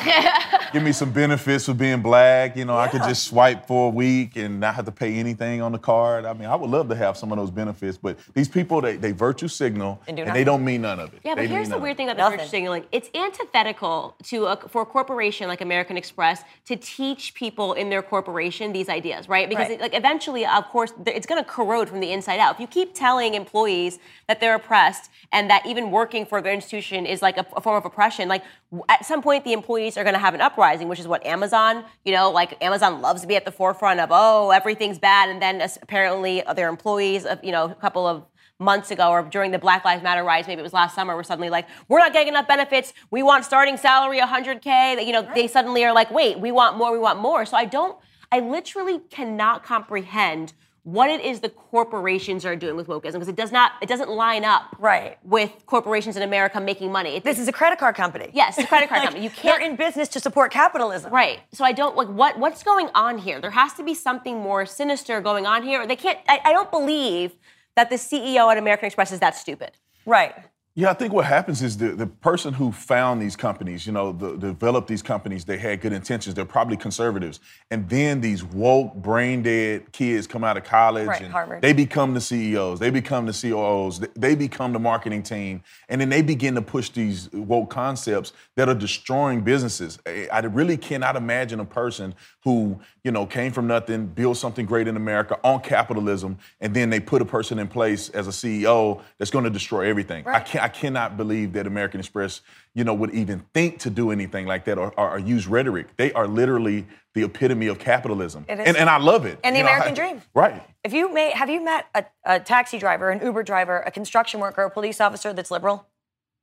give 0.72 0.82
me 0.82 0.92
some 0.92 1.10
benefits 1.10 1.66
for 1.66 1.74
being 1.74 2.00
black. 2.02 2.56
You 2.56 2.64
know, 2.64 2.76
I 2.76 2.88
could 2.88 3.02
just 3.02 3.24
swipe 3.24 3.66
for 3.66 3.88
a 3.88 3.90
week 3.90 4.36
and 4.36 4.60
not 4.60 4.74
have 4.74 4.84
to 4.86 4.92
pay 4.92 5.14
anything 5.16 5.60
on 5.62 5.72
the 5.72 5.78
card. 5.78 6.24
I 6.24 6.32
mean, 6.32 6.48
I 6.48 6.56
would 6.56 6.70
love 6.70 6.88
to 6.88 6.94
have 6.96 7.16
some 7.16 7.32
of 7.32 7.38
those 7.38 7.50
benefits, 7.50 7.96
but 7.98 8.18
these 8.34 8.48
people 8.48 8.80
they, 8.80 8.96
they 8.96 9.12
virtue 9.12 9.48
signal 9.48 10.00
And 10.08 10.18
and, 10.18 10.34
they 10.34 10.44
don't 10.44 10.64
mean 10.64 10.82
none 10.82 11.00
of 11.00 11.12
it. 11.14 11.20
Yeah, 11.24 11.34
They 11.34 11.42
but 11.46 11.50
here's 11.50 11.68
the 11.68 11.78
weird 11.78 11.96
thing 11.96 12.08
about 12.08 12.16
the 12.16 12.22
Nothing. 12.22 12.38
virtue 12.38 12.50
signaling. 12.50 12.84
It's 12.92 13.08
antithetical 13.14 14.16
to 14.24 14.46
a, 14.46 14.56
for 14.68 14.82
a 14.82 14.86
corporation 14.86 15.48
like 15.48 15.60
American 15.60 15.96
Express 15.96 16.42
to 16.66 16.76
teach 16.76 17.34
people 17.34 17.72
in 17.74 17.90
their 17.90 18.02
corporation 18.02 18.72
these 18.72 18.88
ideas, 18.88 19.28
right? 19.28 19.48
Because 19.48 19.68
Right. 19.68 19.72
It, 19.72 19.80
like 19.80 19.94
eventually, 19.94 20.46
of 20.46 20.66
course, 20.68 20.92
it's 21.06 21.26
going 21.26 21.42
to 21.42 21.48
corrode 21.48 21.88
from 21.88 21.98
the 22.00 22.12
inside 22.12 22.38
out. 22.38 22.54
If 22.54 22.60
you 22.60 22.66
keep 22.68 22.94
telling 22.94 23.34
employees 23.34 23.98
that 24.28 24.40
they're 24.40 24.54
oppressed 24.68 25.10
and 25.32 25.48
that 25.48 25.64
even 25.66 25.90
working 25.90 26.26
for 26.26 26.42
their 26.42 26.52
institution 26.52 27.06
is 27.06 27.22
like 27.22 27.38
a, 27.38 27.46
a 27.56 27.60
form 27.60 27.76
of 27.76 27.84
oppression, 27.84 28.28
like 28.28 28.44
at 28.88 29.04
some 29.04 29.22
point 29.22 29.44
the 29.44 29.52
employees 29.52 29.96
are 29.96 30.04
going 30.04 30.14
to 30.14 30.20
have 30.20 30.34
an 30.34 30.40
uprising, 30.42 30.88
which 30.88 31.00
is 31.00 31.08
what 31.08 31.24
Amazon, 31.24 31.84
you 32.04 32.12
know, 32.12 32.30
like 32.30 32.62
Amazon 32.62 33.00
loves 33.00 33.22
to 33.22 33.26
be 33.26 33.34
at 33.34 33.44
the 33.44 33.50
forefront 33.50 33.98
of, 33.98 34.10
oh, 34.12 34.50
everything's 34.50 34.98
bad, 34.98 35.30
and 35.30 35.40
then 35.40 35.66
apparently 35.82 36.42
their 36.54 36.68
employees, 36.68 37.26
you 37.42 37.52
know, 37.52 37.64
a 37.64 37.74
couple 37.74 38.06
of 38.06 38.24
months 38.58 38.90
ago 38.90 39.08
or 39.10 39.22
during 39.22 39.52
the 39.52 39.58
Black 39.58 39.84
Lives 39.84 40.02
Matter 40.02 40.24
riots, 40.24 40.48
maybe 40.48 40.60
it 40.60 40.64
was 40.64 40.72
last 40.72 40.94
summer, 40.94 41.16
were 41.16 41.24
suddenly 41.24 41.48
like, 41.48 41.66
we're 41.88 42.00
not 42.00 42.12
getting 42.12 42.28
enough 42.28 42.48
benefits. 42.48 42.92
We 43.10 43.22
want 43.22 43.44
starting 43.44 43.76
salary 43.76 44.18
100K. 44.18 44.62
That, 44.96 45.06
You 45.06 45.12
know, 45.12 45.28
they 45.34 45.46
suddenly 45.46 45.84
are 45.84 45.92
like, 45.92 46.10
wait, 46.10 46.40
we 46.40 46.50
want 46.50 46.76
more, 46.76 46.92
we 46.92 46.98
want 46.98 47.20
more. 47.20 47.46
So 47.46 47.56
I 47.56 47.64
don't, 47.64 47.96
I 48.32 48.40
literally 48.40 48.98
cannot 49.10 49.64
comprehend 49.64 50.52
what 50.92 51.10
it 51.10 51.20
is 51.20 51.40
the 51.40 51.50
corporations 51.50 52.46
are 52.46 52.56
doing 52.56 52.74
with 52.76 52.86
wokeism 52.86 53.12
because 53.14 53.28
it 53.28 53.36
does 53.36 53.52
not, 53.52 53.72
it 53.82 53.88
doesn't 53.88 54.08
line 54.08 54.44
up 54.44 54.74
Right. 54.78 55.18
with 55.22 55.52
corporations 55.66 56.16
in 56.16 56.22
America 56.22 56.60
making 56.60 56.90
money. 56.90 57.16
It, 57.16 57.24
This 57.24 57.38
is 57.38 57.46
a 57.46 57.52
credit 57.52 57.78
card 57.78 57.94
company. 57.94 58.30
yes, 58.32 58.56
it's 58.56 58.64
a 58.64 58.68
credit 58.68 58.88
card 58.88 59.00
Like, 59.02 59.08
company. 59.08 59.24
You 59.24 59.30
can't. 59.30 59.58
They're 59.60 59.68
in 59.70 59.76
business 59.76 60.08
to 60.10 60.20
support 60.20 60.50
capitalism. 60.50 61.12
Right. 61.12 61.40
So 61.52 61.62
I 61.64 61.72
don't 61.72 61.94
like 61.96 62.08
what 62.08 62.38
what's 62.38 62.62
going 62.62 62.88
on 62.94 63.18
here. 63.18 63.38
There 63.40 63.50
has 63.50 63.74
to 63.74 63.82
be 63.82 63.94
something 63.94 64.38
more 64.38 64.64
sinister 64.64 65.20
going 65.20 65.44
on 65.46 65.62
here. 65.62 65.82
Or 65.82 65.86
They 65.86 65.96
can't. 65.96 66.18
I, 66.26 66.40
I 66.44 66.52
don't 66.52 66.70
believe 66.70 67.32
that 67.76 67.90
the 67.90 67.96
CEO 67.96 68.50
at 68.50 68.56
American 68.58 68.86
Express 68.86 69.12
is 69.12 69.20
that 69.20 69.36
stupid. 69.36 69.72
Right. 70.06 70.34
Yeah, 70.78 70.90
I 70.90 70.94
think 70.94 71.12
what 71.12 71.24
happens 71.24 71.60
is 71.60 71.76
the, 71.76 71.88
the 71.88 72.06
person 72.06 72.54
who 72.54 72.70
found 72.70 73.20
these 73.20 73.34
companies, 73.34 73.84
you 73.84 73.90
know, 73.92 74.12
the, 74.12 74.36
developed 74.36 74.86
these 74.86 75.02
companies, 75.02 75.44
they 75.44 75.58
had 75.58 75.80
good 75.80 75.92
intentions. 75.92 76.36
They're 76.36 76.44
probably 76.44 76.76
conservatives. 76.76 77.40
And 77.72 77.88
then 77.88 78.20
these 78.20 78.44
woke, 78.44 78.94
brain 78.94 79.42
dead 79.42 79.90
kids 79.90 80.28
come 80.28 80.44
out 80.44 80.56
of 80.56 80.62
college 80.62 81.08
Right, 81.08 81.22
and 81.22 81.32
Harvard. 81.32 81.62
they 81.62 81.72
become 81.72 82.14
the 82.14 82.20
CEOs, 82.20 82.78
they 82.78 82.90
become 82.90 83.26
the 83.26 83.32
COOs, 83.32 84.02
they- 84.14 84.36
become 84.36 84.72
the 84.72 84.78
marketing 84.78 85.24
team, 85.24 85.64
and 85.88 86.00
then 86.00 86.10
they 86.10 86.22
begin 86.22 86.54
to 86.54 86.62
push 86.62 86.90
these 86.90 87.28
woke 87.32 87.70
concepts 87.70 88.32
that 88.54 88.68
are 88.68 88.74
destroying 88.74 89.40
businesses. 89.40 89.98
I 90.06 90.38
really 90.42 90.76
cannot 90.76 91.16
imagine 91.16 91.58
a 91.58 91.64
person 91.64 92.14
who, 92.48 92.80
you 93.04 93.10
know, 93.10 93.26
came 93.26 93.52
from 93.52 93.66
nothing, 93.66 94.06
built 94.06 94.38
something 94.38 94.64
great 94.64 94.88
in 94.88 94.96
America 94.96 95.38
on 95.44 95.60
capitalism, 95.60 96.38
and 96.60 96.72
then 96.74 96.88
they 96.88 96.98
put 96.98 97.20
a 97.20 97.24
person 97.26 97.58
in 97.58 97.68
place 97.68 98.08
as 98.10 98.26
a 98.26 98.30
CEO 98.30 99.02
that's 99.18 99.30
going 99.30 99.44
to 99.44 99.50
destroy 99.50 99.86
everything. 99.88 100.26
I 100.26 100.40
can't 100.40 100.64
I 100.64 100.68
cannot 100.68 101.16
believe 101.18 101.52
that 101.52 101.66
American 101.66 102.00
Express, 102.00 102.40
you 102.74 102.84
know, 102.84 102.94
would 102.94 103.10
even 103.12 103.40
think 103.52 103.80
to 103.80 103.90
do 103.90 104.10
anything 104.10 104.46
like 104.46 104.64
that 104.64 104.78
or, 104.78 104.92
or, 104.96 105.10
or 105.10 105.18
use 105.18 105.46
rhetoric. 105.46 105.94
They 105.96 106.10
are 106.14 106.26
literally 106.26 106.86
the 107.12 107.24
epitome 107.24 107.66
of 107.66 107.78
capitalism. 107.78 108.46
It 108.48 108.60
is. 108.60 108.66
And, 108.66 108.76
and 108.78 108.88
I 108.88 108.96
love 108.98 109.26
it. 109.26 109.38
And 109.44 109.54
the 109.54 109.58
You 109.60 109.64
know, 109.64 109.70
American 109.72 109.92
I- 109.92 109.94
dream. 110.08 110.22
Right. 110.34 110.62
If 110.84 110.94
you 110.94 111.12
may, 111.12 111.30
have 111.32 111.50
you 111.50 111.62
met 111.62 111.86
a, 111.94 112.04
a 112.24 112.40
taxi 112.40 112.78
driver, 112.78 113.10
an 113.10 113.20
Uber 113.22 113.42
driver, 113.42 113.80
a 113.80 113.90
construction 113.90 114.40
worker, 114.40 114.62
a 114.62 114.70
police 114.70 115.00
officer 115.02 115.34
that's 115.34 115.50
liberal? 115.50 115.86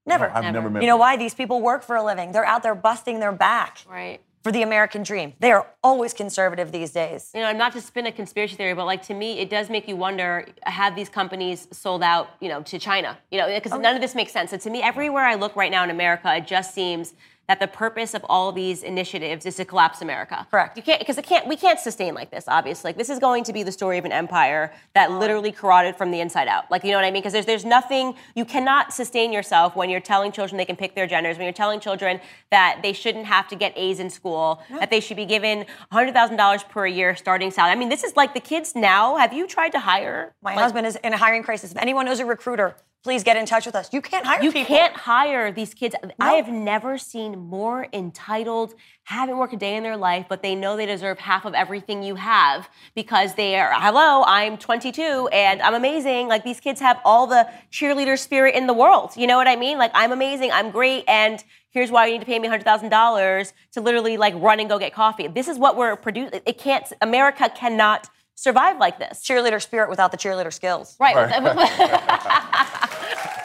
Never. 0.06 0.30
I've 0.30 0.54
never 0.54 0.70
met 0.70 0.84
You 0.84 0.88
know 0.88 0.98
why? 0.98 1.18
These 1.18 1.34
people 1.34 1.62
work 1.62 1.82
for 1.82 1.96
a 1.96 2.04
living. 2.04 2.32
They're 2.32 2.46
out 2.46 2.62
there 2.62 2.76
busting 2.76 3.20
their 3.22 3.32
back 3.32 3.80
Right. 3.90 4.20
For 4.46 4.52
the 4.52 4.62
American 4.62 5.02
dream. 5.02 5.34
They 5.40 5.52
are 5.52 5.66
always 5.84 6.14
conservative 6.14 6.72
these 6.72 6.92
days. 6.92 7.32
You 7.34 7.42
know, 7.42 7.52
not 7.52 7.74
to 7.74 7.82
spin 7.82 8.06
a 8.06 8.12
conspiracy 8.12 8.56
theory, 8.56 8.76
but 8.76 8.86
like 8.86 9.02
to 9.08 9.16
me, 9.16 9.40
it 9.40 9.50
does 9.50 9.72
make 9.72 9.88
you 9.88 9.96
wonder: 9.96 10.46
have 10.62 10.96
these 10.96 11.10
companies 11.10 11.68
sold 11.72 12.04
out, 12.04 12.30
you 12.40 12.50
know, 12.50 12.62
to 12.62 12.78
China? 12.78 13.18
You 13.32 13.40
know, 13.40 13.48
because 13.48 13.72
oh, 13.72 13.80
none 13.80 13.96
of 13.96 14.02
this 14.02 14.14
makes 14.14 14.32
sense. 14.32 14.52
So 14.52 14.58
to 14.58 14.70
me, 14.70 14.84
everywhere 14.84 15.24
I 15.26 15.34
look 15.34 15.56
right 15.56 15.72
now 15.72 15.84
in 15.84 15.90
America, 15.90 16.32
it 16.36 16.46
just 16.46 16.76
seems 16.76 17.16
that 17.48 17.60
the 17.60 17.68
purpose 17.68 18.14
of 18.14 18.24
all 18.30 18.52
these 18.52 18.84
initiatives 18.84 19.46
is 19.46 19.56
to 19.56 19.66
collapse 19.66 20.02
America. 20.02 20.46
Correct. 20.52 20.78
You 20.78 20.84
can't 20.84 21.00
because 21.00 21.18
it 21.18 21.26
can't. 21.26 21.48
We 21.48 21.56
can't 21.56 21.80
sustain 21.80 22.14
like 22.14 22.30
this. 22.32 22.46
Obviously, 22.48 22.90
like 22.90 22.98
this 22.98 23.10
is 23.10 23.20
going 23.20 23.44
to 23.46 23.54
be 23.54 23.64
the 23.64 23.72
story 23.72 23.98
of 23.98 24.06
an 24.06 24.12
empire 24.12 24.72
that 24.94 25.12
literally 25.12 25.52
corroded 25.52 25.96
from 25.96 26.12
the 26.12 26.20
inside 26.20 26.48
out. 26.48 26.70
Like 26.70 26.84
you 26.84 26.92
know 26.92 26.98
what 26.98 27.06
I 27.06 27.12
mean? 27.12 27.22
Because 27.22 27.34
there's 27.34 27.46
there's 27.46 27.66
nothing 27.66 28.16
you 28.36 28.44
cannot 28.44 28.94
sustain 28.94 29.32
yourself 29.32 29.76
when 29.76 29.90
you're 29.90 30.02
telling 30.02 30.32
children 30.32 30.58
they 30.58 30.66
can 30.66 30.76
pick 30.76 30.94
their 30.94 31.08
genders. 31.08 31.38
When 31.38 31.46
you're 31.46 31.54
telling 31.54 31.80
children 31.80 32.20
that 32.52 32.80
they 32.84 32.92
shouldn't 32.92 33.26
have 33.26 33.48
to 33.48 33.56
get 33.56 33.72
A's 33.78 34.00
in 34.00 34.10
school, 34.10 34.62
that 34.80 34.90
they 34.90 35.00
should 35.00 35.16
be 35.16 35.26
given 35.26 35.66
$100,000 35.94 36.70
per 36.70 36.86
year 36.86 37.16
starting 37.16 37.50
salary. 37.52 37.72
I 37.72 37.76
mean, 37.76 37.90
this 37.90 38.04
is 38.04 38.16
like 38.18 38.34
the 38.34 38.40
kids 38.42 38.76
now. 38.76 39.16
Have 39.16 39.34
you 39.34 39.48
tried 39.48 39.70
to 39.70 39.80
hire? 39.80 40.34
My 40.42 40.52
like, 40.52 40.60
husband 40.60 40.86
is 40.86 40.98
in 40.98 41.14
a 41.14 41.18
hiring 41.18 41.44
crisis. 41.44 41.72
If 41.72 41.78
anyone 41.78 42.06
knows 42.06 42.20
a 42.20 42.26
recruiter, 42.26 42.76
please 43.06 43.24
get 43.24 43.38
in 43.38 43.46
touch 43.46 43.66
with 43.66 43.76
us. 43.76 43.94
You 43.94 44.02
can't 44.02 44.26
hire 44.26 44.44
You 44.44 44.52
people. 44.52 44.76
can't 44.76 44.96
hire 44.96 45.52
these 45.52 45.74
kids. 45.74 45.96
I 46.20 46.34
have 46.34 46.50
never 46.50 46.98
seen 46.98 47.35
more 47.36 47.88
entitled, 47.94 48.74
haven't 49.04 49.38
worked 49.38 49.54
a 49.54 49.58
day 49.58 49.76
in 49.76 49.84
their 49.84 49.98
life, 49.98 50.26
but 50.28 50.42
they 50.42 50.56
know 50.56 50.76
they 50.76 50.86
deserve 50.86 51.20
half 51.20 51.46
of 51.46 51.54
everything 51.54 52.04
you 52.04 52.16
have 52.16 52.70
because 52.96 53.36
they 53.36 53.56
are, 53.56 53.72
hello, 53.74 54.24
I'm 54.26 54.58
22 54.58 55.30
and 55.32 55.62
I'm 55.62 55.74
amazing. 55.74 56.28
Like 56.28 56.44
these 56.44 56.60
kids 56.60 56.80
have 56.82 57.00
all 57.06 57.28
the 57.28 57.48
cheerleader 57.72 58.18
spirit 58.18 58.56
in 58.56 58.68
the 58.68 58.74
world. 58.74 59.12
You 59.16 59.28
know 59.28 59.38
what 59.38 59.48
I 59.48 59.56
mean? 59.56 59.78
Like 59.78 59.92
I'm 59.94 60.12
amazing, 60.12 60.52
I'm 60.52 60.72
great, 60.72 61.04
and 61.08 61.44
here's 61.70 61.92
why 61.92 62.08
you 62.08 62.14
need 62.14 62.22
to 62.22 62.26
pay 62.26 62.40
me 62.40 62.48
$100,000 62.48 63.54
to 63.74 63.82
literally 63.82 64.18
like 64.18 64.34
run 64.38 64.60
and 64.60 64.70
go 64.70 64.80
get 64.80 64.94
coffee. 64.94 65.28
This 65.28 65.48
is 65.48 65.60
what 65.60 65.78
we're 65.78 65.96
producing. 65.96 66.42
It 66.46 66.58
can't, 66.58 66.92
America 67.02 67.50
cannot 67.54 68.10
survive 68.36 68.78
like 68.78 69.00
this. 69.00 69.26
Cheerleader 69.26 69.62
spirit 69.62 69.90
without 69.90 70.12
the 70.12 70.18
cheerleader 70.18 70.54
skills. 70.54 70.96
Right. 71.00 71.16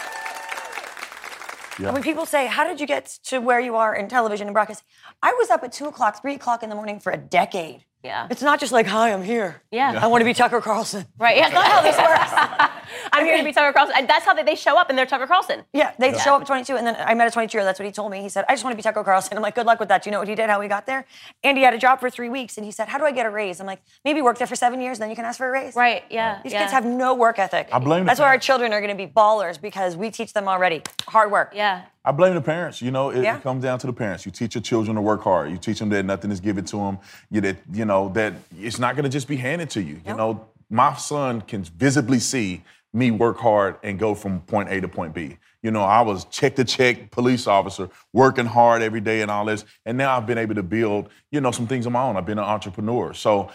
When 1.88 2.02
people 2.02 2.26
say, 2.26 2.46
How 2.46 2.64
did 2.64 2.80
you 2.80 2.87
get 2.87 3.18
to 3.25 3.38
where 3.38 3.60
you 3.60 3.76
are 3.76 3.94
in 3.94 4.08
television 4.08 4.46
and 4.46 4.54
broadcast? 4.54 4.84
I 5.22 5.32
was 5.32 5.50
up 5.50 5.64
at 5.64 5.72
2 5.72 5.87
o'clock, 5.87 6.20
3 6.20 6.34
o'clock 6.34 6.62
in 6.62 6.68
the 6.68 6.76
morning 6.76 7.00
for 7.00 7.10
a 7.10 7.16
decade. 7.16 7.84
Yeah. 8.02 8.28
It's 8.30 8.42
not 8.42 8.61
just 8.61 8.73
like, 8.73 8.87
Hi, 8.87 9.12
I'm 9.12 9.23
here. 9.23 9.62
Yeah. 9.71 9.99
I 10.00 10.07
want 10.07 10.23
to 10.23 10.25
be 10.25 10.35
Tucker 10.35 10.61
Carlson. 10.61 11.07
Right. 11.19 11.37
Yeah, 11.37 11.50
that's 11.50 11.54
not 11.54 11.66
how 11.66 11.83
this 11.83 11.97
works. 11.99 12.71
I'm 13.12 13.25
here 13.25 13.37
to 13.37 13.45
be 13.45 13.52
Tucker 13.52 13.73
Carlson. 13.73 13.97
And 13.99 14.09
that's 14.09 14.25
how 14.25 14.35
they, 14.35 14.42
they 14.42 14.54
show 14.54 14.78
up 14.78 14.88
and 14.88 14.99
they're 14.99 15.07
Tucker 15.07 15.26
Carlson. 15.26 15.64
Yeah, 15.73 15.92
they 15.99 16.16
show 16.19 16.35
up 16.35 16.42
at 16.42 16.47
22, 16.47 16.76
and 16.76 16.87
then 16.87 16.97
I 16.99 17.14
met 17.14 17.28
a 17.28 17.30
22 17.30 17.57
year 17.57 17.62
old. 17.62 17.69
That's 17.69 17.78
what 17.78 17.87
he 17.87 17.92
told 17.92 18.11
me. 18.11 18.23
He 18.23 18.28
said, 18.28 18.45
I 18.49 18.52
just 18.52 18.64
want 18.64 18.73
to 18.73 18.76
be 18.76 18.83
Tucker 18.83 19.04
Carlson. 19.04 19.37
I'm 19.37 19.42
like, 19.42 19.54
good 19.54 19.66
luck 19.66 19.80
with 19.80 19.88
that. 19.88 20.02
Do 20.02 20.11
you 20.11 20.12
know 20.12 20.19
what 20.19 20.28
he 20.28 20.35
did, 20.35 20.49
how 20.49 20.61
he 20.61 20.69
got 20.69 20.87
there? 20.87 21.04
And 21.45 21.57
he 21.57 21.64
had 21.64 21.75
a 21.75 21.78
job 21.78 22.00
for 22.00 22.11
three 22.11 22.28
weeks, 22.28 22.57
and 22.57 22.64
he 22.64 22.73
said, 22.73 22.88
How 22.88 22.99
do 22.99 23.04
I 23.04 23.12
get 23.12 23.26
a 23.26 23.30
raise? 23.30 23.61
I'm 23.61 23.66
like, 23.66 23.83
maybe 24.04 24.23
work 24.23 24.38
there 24.38 24.47
for 24.47 24.57
seven 24.57 24.80
years, 24.80 24.99
and 24.99 25.02
then 25.02 25.11
you 25.11 25.16
can 25.16 25.25
ask 25.25 25.38
for 25.38 25.49
a 25.49 25.52
raise. 25.52 25.76
Right. 25.76 26.04
Yeah. 26.11 26.40
These 26.42 26.52
yeah. 26.52 26.61
kids 26.61 26.73
have 26.73 26.85
no 26.85 27.14
work 27.14 27.38
ethic. 27.38 27.69
I 27.73 27.78
blame 27.78 28.04
the 28.04 28.07
That's 28.07 28.21
why 28.21 28.26
our 28.26 28.38
children 28.38 28.73
are 28.73 28.80
going 28.80 28.97
to 28.97 29.07
be 29.07 29.11
ballers 29.11 29.61
because 29.61 29.97
we 29.97 30.11
teach 30.11 30.33
them 30.33 30.49
already 30.49 30.83
hard 31.07 31.30
work. 31.30 31.52
Yeah. 31.54 31.83
I 32.04 32.12
blame 32.12 32.35
the 32.35 32.40
parents. 32.40 32.80
You 32.80 32.90
know, 32.90 33.11
it, 33.11 33.23
Yeah. 33.23 33.37
it 33.37 33.42
comes 33.42 33.62
down 33.62 33.78
to 33.80 33.87
the 33.87 33.92
parents. 33.92 34.25
You 34.25 34.33
teach 34.33 34.54
your 34.54 34.62
children 34.62 34.95
to 34.97 35.02
work 35.02 35.23
hard. 35.23 35.50
You 35.50 35.59
teach 35.59 35.78
them 35.78 35.90
that 35.90 36.04
nothing 36.04 36.30
is 36.30 36.40
given 36.40 36.64
to 36.66 36.76
them. 36.76 36.99
You 37.30 37.40
that 37.42 37.57
you 37.73 37.85
know 37.85 38.09
that 38.11 38.35
it's 38.59 38.78
not 38.78 38.97
going 38.97 39.04
to 39.04 39.11
just 39.11 39.28
be 39.28 39.37
handed 39.37 39.71
to 39.71 39.83
you. 39.83 40.00
You 40.07 40.14
know, 40.14 40.47
my 40.71 40.95
son 40.95 41.42
can 41.42 41.64
visibly 41.64 42.19
see 42.19 42.62
me 42.92 43.11
work 43.11 43.38
hard 43.38 43.76
and 43.83 43.99
go 43.99 44.14
from 44.14 44.40
point 44.40 44.71
A 44.71 44.80
to 44.80 44.88
point 44.88 45.14
B. 45.14 45.37
You 45.62 45.71
know, 45.71 45.83
I 45.83 46.00
was 46.00 46.25
check 46.25 46.57
to 46.57 46.64
check 46.64 47.11
police 47.11 47.47
officer, 47.47 47.90
working 48.14 48.47
hard 48.47 48.80
every 48.80 49.00
day 49.02 49.21
and 49.21 49.30
all 49.30 49.45
this, 49.45 49.64
and 49.85 49.99
now 49.99 50.16
I've 50.16 50.26
been 50.26 50.38
able 50.38 50.54
to 50.54 50.62
build, 50.62 51.11
you 51.30 51.40
know, 51.42 51.50
some 51.50 51.66
things 51.66 51.87
on 51.87 51.92
my 51.92 52.02
own. 52.02 52.16
I've 52.16 52.25
been 52.25 52.38
an 52.38 52.45
entrepreneur, 52.45 53.12
so 53.12 53.50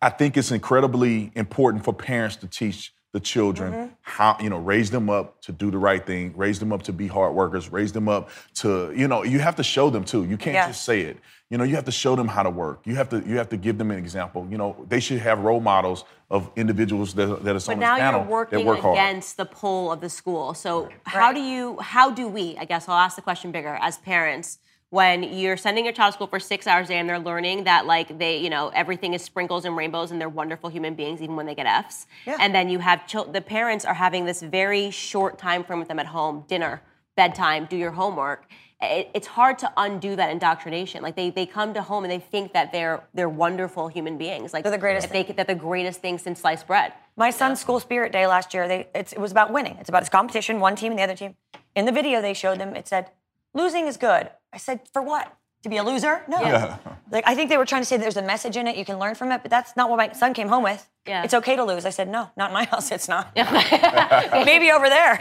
I 0.00 0.08
think 0.08 0.38
it's 0.38 0.50
incredibly 0.50 1.30
important 1.34 1.84
for 1.84 1.92
parents 1.92 2.36
to 2.36 2.46
teach 2.46 2.93
the 3.14 3.20
children 3.20 3.72
Mm-hmm. 3.72 3.92
how 4.02 4.36
you 4.40 4.50
know 4.50 4.58
raise 4.58 4.90
them 4.90 5.08
up 5.08 5.40
to 5.42 5.52
do 5.52 5.70
the 5.70 5.78
right 5.78 6.04
thing 6.04 6.34
raise 6.36 6.58
them 6.58 6.72
up 6.72 6.82
to 6.82 6.92
be 6.92 7.06
hard 7.06 7.32
workers 7.42 7.70
raise 7.70 7.92
them 7.92 8.08
up 8.08 8.28
to 8.62 8.92
you 9.00 9.06
know 9.06 9.22
you 9.22 9.38
have 9.38 9.54
to 9.56 9.62
show 9.62 9.88
them 9.88 10.04
too 10.04 10.24
you 10.24 10.36
can't 10.36 10.54
Yeah. 10.54 10.66
just 10.66 10.84
say 10.84 11.02
it 11.02 11.16
you 11.48 11.56
know 11.56 11.62
you 11.70 11.76
have 11.76 11.84
to 11.84 11.92
show 11.92 12.16
them 12.16 12.26
how 12.26 12.42
to 12.42 12.50
work 12.50 12.80
you 12.84 12.96
have 12.96 13.08
to 13.10 13.18
you 13.24 13.36
have 13.38 13.48
to 13.50 13.56
give 13.56 13.78
them 13.78 13.92
an 13.92 13.98
example 13.98 14.40
you 14.50 14.58
know 14.58 14.70
they 14.88 14.98
should 14.98 15.20
have 15.20 15.38
role 15.48 15.60
models 15.60 16.04
of 16.28 16.50
individuals 16.56 17.14
that, 17.14 17.28
that 17.44 17.54
are 17.54 17.72
on 17.72 17.78
now 17.78 17.94
this 17.94 18.02
panel 18.02 18.20
you're 18.22 18.28
working 18.38 18.58
that 18.58 18.66
work 18.66 18.80
hard 18.80 18.96
against 18.98 19.36
the 19.36 19.44
pull 19.46 19.92
of 19.92 20.00
the 20.00 20.08
school. 20.20 20.52
So 20.54 20.88
how 21.04 21.32
do 21.32 21.40
you 21.52 21.78
how 21.78 22.10
do 22.10 22.26
we, 22.26 22.56
I 22.58 22.64
guess 22.64 22.88
I'll 22.88 22.98
ask 23.06 23.14
the 23.14 23.22
question 23.22 23.52
bigger, 23.52 23.78
as 23.80 23.98
parents, 23.98 24.58
when 24.94 25.24
you're 25.24 25.56
sending 25.56 25.84
your 25.84 25.92
child 25.92 26.12
to 26.12 26.14
school 26.14 26.28
for 26.28 26.38
six 26.38 26.68
hours 26.68 26.86
a 26.86 26.90
day 26.90 26.98
and 26.98 27.08
they're 27.08 27.18
learning 27.18 27.64
that 27.64 27.84
like 27.84 28.16
they, 28.16 28.38
you 28.38 28.48
know, 28.48 28.68
everything 28.68 29.12
is 29.12 29.22
sprinkles 29.22 29.64
and 29.64 29.76
rainbows 29.76 30.12
and 30.12 30.20
they're 30.20 30.28
wonderful 30.28 30.70
human 30.70 30.94
beings 30.94 31.20
even 31.20 31.34
when 31.34 31.46
they 31.46 31.54
get 31.56 31.66
Fs. 31.66 32.06
Yeah. 32.24 32.36
And 32.38 32.54
then 32.54 32.68
you 32.68 32.78
have 32.78 33.04
chil- 33.08 33.24
the 33.24 33.40
parents 33.40 33.84
are 33.84 33.94
having 33.94 34.24
this 34.24 34.40
very 34.40 34.92
short 34.92 35.36
time 35.36 35.64
frame 35.64 35.80
with 35.80 35.88
them 35.88 35.98
at 35.98 36.06
home, 36.06 36.44
dinner, 36.46 36.80
bedtime, 37.16 37.66
do 37.68 37.76
your 37.76 37.90
homework. 37.90 38.48
It, 38.80 39.10
it's 39.14 39.26
hard 39.26 39.58
to 39.58 39.72
undo 39.76 40.14
that 40.14 40.30
indoctrination. 40.30 41.02
Like 41.02 41.16
they, 41.16 41.30
they 41.30 41.44
come 41.44 41.74
to 41.74 41.82
home 41.82 42.04
and 42.04 42.10
they 42.12 42.20
think 42.20 42.52
that 42.52 42.70
they're 42.70 43.02
they're 43.14 43.28
wonderful 43.28 43.88
human 43.88 44.16
beings. 44.16 44.52
Like 44.52 44.62
They're 44.62 44.70
the 44.70 44.78
greatest 44.78 45.10
they 45.10 45.24
that 45.24 45.48
the 45.48 45.56
greatest 45.56 46.02
thing 46.02 46.18
since 46.18 46.40
sliced 46.40 46.68
bread. 46.68 46.92
My 47.16 47.30
son's 47.30 47.60
school 47.60 47.80
spirit 47.80 48.12
day 48.12 48.28
last 48.28 48.54
year, 48.54 48.68
they, 48.68 48.86
it's, 48.94 49.12
it 49.12 49.18
was 49.18 49.32
about 49.32 49.52
winning. 49.52 49.76
It's 49.80 49.88
about 49.88 50.02
his 50.02 50.08
competition, 50.08 50.60
one 50.60 50.76
team 50.76 50.92
and 50.92 50.98
the 51.00 51.02
other 51.02 51.16
team. 51.16 51.34
In 51.74 51.84
the 51.84 51.92
video 51.92 52.22
they 52.22 52.34
showed 52.34 52.60
them, 52.60 52.76
it 52.76 52.86
said, 52.86 53.10
losing 53.54 53.88
is 53.88 53.96
good. 53.96 54.30
I 54.54 54.58
said, 54.58 54.80
for 54.92 55.02
what? 55.02 55.32
To 55.64 55.68
be 55.68 55.76
a 55.78 55.82
loser? 55.82 56.22
No. 56.28 56.40
Yeah. 56.40 56.78
Like 57.10 57.24
I 57.28 57.34
think 57.36 57.48
they 57.48 57.58
were 57.58 57.66
trying 57.66 57.82
to 57.82 57.86
say 57.86 57.96
there's 57.96 58.16
a 58.16 58.22
message 58.22 58.56
in 58.56 58.66
it, 58.66 58.76
you 58.76 58.84
can 58.84 58.98
learn 58.98 59.14
from 59.14 59.30
it, 59.30 59.42
but 59.42 59.50
that's 59.50 59.76
not 59.76 59.88
what 59.88 59.98
my 59.98 60.10
son 60.12 60.34
came 60.34 60.48
home 60.48 60.64
with. 60.64 60.88
Yeah. 61.06 61.22
It's 61.22 61.34
okay 61.34 61.54
to 61.54 61.62
lose. 61.62 61.84
I 61.84 61.90
said, 61.90 62.08
no, 62.08 62.30
not 62.36 62.50
in 62.50 62.54
my 62.54 62.64
house, 62.72 62.90
it's 62.90 63.08
not. 63.08 63.30
Maybe 63.36 64.72
over 64.72 64.88
there. 64.88 65.16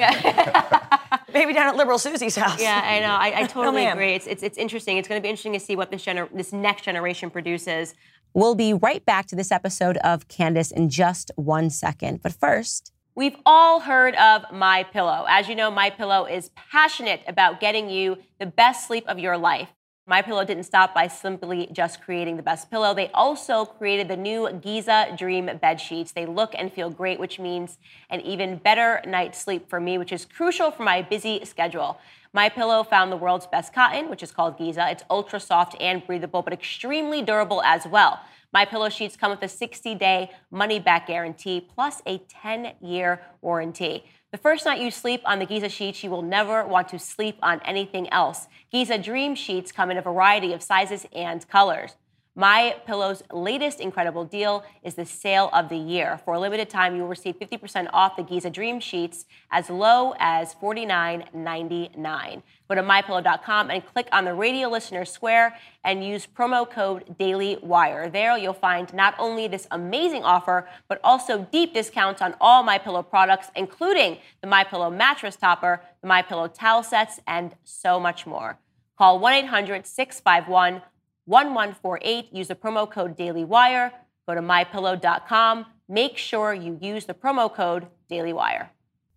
Maybe 1.33 1.53
down 1.53 1.67
at 1.67 1.75
Liberal 1.75 1.99
Susie's 1.99 2.35
house. 2.35 2.59
Yeah, 2.61 2.81
I 2.83 2.99
know. 2.99 3.13
I, 3.13 3.43
I 3.43 3.47
totally 3.47 3.83
ma'am. 3.83 3.97
agree. 3.97 4.13
It's, 4.13 4.25
it's, 4.25 4.41
it's 4.41 4.57
interesting. 4.57 4.97
It's 4.97 5.07
going 5.07 5.19
to 5.19 5.23
be 5.23 5.29
interesting 5.29 5.53
to 5.53 5.59
see 5.59 5.75
what 5.75 5.91
this 5.91 6.03
gener- 6.03 6.29
this 6.33 6.53
next 6.53 6.83
generation 6.83 7.29
produces. 7.29 7.93
We'll 8.33 8.55
be 8.55 8.73
right 8.73 9.05
back 9.05 9.27
to 9.27 9.35
this 9.35 9.51
episode 9.51 9.97
of 9.97 10.27
Candace 10.29 10.71
in 10.71 10.89
just 10.89 11.31
one 11.35 11.69
second. 11.69 12.21
But 12.23 12.33
first, 12.33 12.92
We've 13.15 13.35
all 13.45 13.81
heard 13.81 14.15
of 14.15 14.51
My 14.51 14.81
Pillow. 14.81 15.25
As 15.29 15.47
you 15.47 15.53
know, 15.53 15.69
My 15.69 15.91
Pillow 15.91 16.25
is 16.25 16.49
passionate 16.55 17.21
about 17.27 17.59
getting 17.59 17.87
you 17.87 18.17
the 18.39 18.47
best 18.47 18.87
sleep 18.87 19.03
of 19.07 19.19
your 19.19 19.37
life. 19.37 19.69
My 20.07 20.23
Pillow 20.23 20.43
didn't 20.43 20.63
stop 20.63 20.95
by 20.95 21.05
simply 21.05 21.69
just 21.71 22.01
creating 22.01 22.37
the 22.37 22.43
best 22.43 22.71
pillow. 22.71 22.95
They 22.95 23.11
also 23.13 23.65
created 23.65 24.07
the 24.07 24.17
new 24.17 24.49
Giza 24.53 25.13
Dream 25.15 25.47
bed 25.61 25.79
sheets. 25.79 26.11
They 26.11 26.25
look 26.25 26.55
and 26.57 26.73
feel 26.73 26.89
great, 26.89 27.19
which 27.19 27.39
means 27.39 27.77
an 28.09 28.19
even 28.21 28.57
better 28.57 28.99
night's 29.05 29.39
sleep 29.39 29.69
for 29.69 29.79
me, 29.79 29.99
which 29.99 30.11
is 30.11 30.25
crucial 30.25 30.71
for 30.71 30.81
my 30.81 31.03
busy 31.03 31.45
schedule. 31.45 31.99
My 32.33 32.49
Pillow 32.49 32.83
found 32.83 33.11
the 33.11 33.17
world's 33.17 33.45
best 33.45 33.73
cotton, 33.73 34.09
which 34.09 34.23
is 34.23 34.31
called 34.31 34.57
Giza. 34.57 34.89
It's 34.89 35.03
ultra 35.07 35.39
soft 35.39 35.79
and 35.79 36.03
breathable, 36.03 36.41
but 36.41 36.51
extremely 36.51 37.21
durable 37.21 37.61
as 37.61 37.85
well. 37.85 38.21
My 38.53 38.65
Pillow 38.65 38.89
sheets 38.89 39.17
come 39.17 39.31
with 39.31 39.41
a 39.41 39.47
60-day 39.47 40.29
money-back 40.51 41.07
guarantee 41.07 41.59
plus 41.59 42.03
a 42.05 42.19
10-year 42.19 43.19
warranty. 43.41 44.05
The 44.31 44.37
first 44.37 44.63
night 44.63 44.79
you 44.79 44.91
sleep 44.91 45.21
on 45.25 45.39
the 45.39 45.47
Giza 45.47 45.69
sheets, 45.69 46.03
you 46.03 46.11
will 46.11 46.21
never 46.21 46.63
want 46.63 46.87
to 46.89 46.99
sleep 46.99 47.37
on 47.41 47.61
anything 47.65 48.07
else. 48.13 48.47
Giza 48.71 48.99
Dream 48.99 49.33
sheets 49.33 49.71
come 49.71 49.89
in 49.89 49.97
a 49.97 50.03
variety 50.03 50.53
of 50.53 50.61
sizes 50.61 51.07
and 51.15 51.47
colors. 51.49 51.95
My 52.35 52.77
Pillow's 52.87 53.21
latest 53.31 53.79
incredible 53.79 54.25
deal 54.25 54.63
is 54.81 54.95
the 54.95 55.05
sale 55.05 55.51
of 55.53 55.69
the 55.69 55.77
year. 55.77 56.19
For 56.25 56.33
a 56.33 56.39
limited 56.39 56.67
time, 56.67 56.95
you 56.95 57.03
will 57.03 57.09
receive 57.09 57.37
50% 57.37 57.89
off 57.93 58.15
the 58.15 58.23
Giza 58.23 58.49
Dream 58.49 58.79
Sheets 58.79 59.25
as 59.51 59.69
low 59.69 60.15
as 60.17 60.55
$49.99. 60.55 62.41
Go 62.67 62.75
to 62.75 62.81
mypillow.com 62.81 63.69
and 63.69 63.85
click 63.85 64.07
on 64.11 64.25
the 64.25 64.33
radio 64.33 64.67
listener 64.67 65.05
square 65.05 65.55
and 65.83 66.03
use 66.03 66.25
promo 66.25 66.67
code 66.67 67.15
DailyWire. 67.19 68.11
There 68.11 68.35
you'll 68.35 68.53
find 68.53 68.91
not 68.95 69.13
only 69.19 69.47
this 69.47 69.67
amazing 69.69 70.23
offer, 70.23 70.67
but 70.87 70.99
also 71.03 71.47
deep 71.51 71.75
discounts 71.75 72.19
on 72.19 72.33
all 72.41 72.63
My 72.63 72.79
Pillow 72.79 73.03
products, 73.03 73.51
including 73.55 74.17
the 74.41 74.47
My 74.47 74.63
Pillow 74.63 74.89
mattress 74.89 75.35
topper, 75.35 75.81
the 76.01 76.07
My 76.07 76.23
Pillow 76.23 76.47
towel 76.47 76.81
sets, 76.81 77.19
and 77.27 77.53
so 77.63 77.99
much 77.99 78.25
more. 78.25 78.57
Call 78.97 79.19
1 79.19 79.33
800 79.33 79.85
651 79.85 80.81
1148. 81.25 82.33
Use 82.33 82.47
the 82.47 82.55
promo 82.55 82.89
code 82.89 83.17
DailyWire. 83.17 83.91
Go 84.27 84.35
to 84.35 84.41
mypillow.com. 84.41 85.65
Make 85.89 86.17
sure 86.17 86.53
you 86.53 86.77
use 86.81 87.05
the 87.05 87.13
promo 87.13 87.53
code 87.53 87.87
DailyWire. 88.09 88.69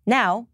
Now, 0.05 0.47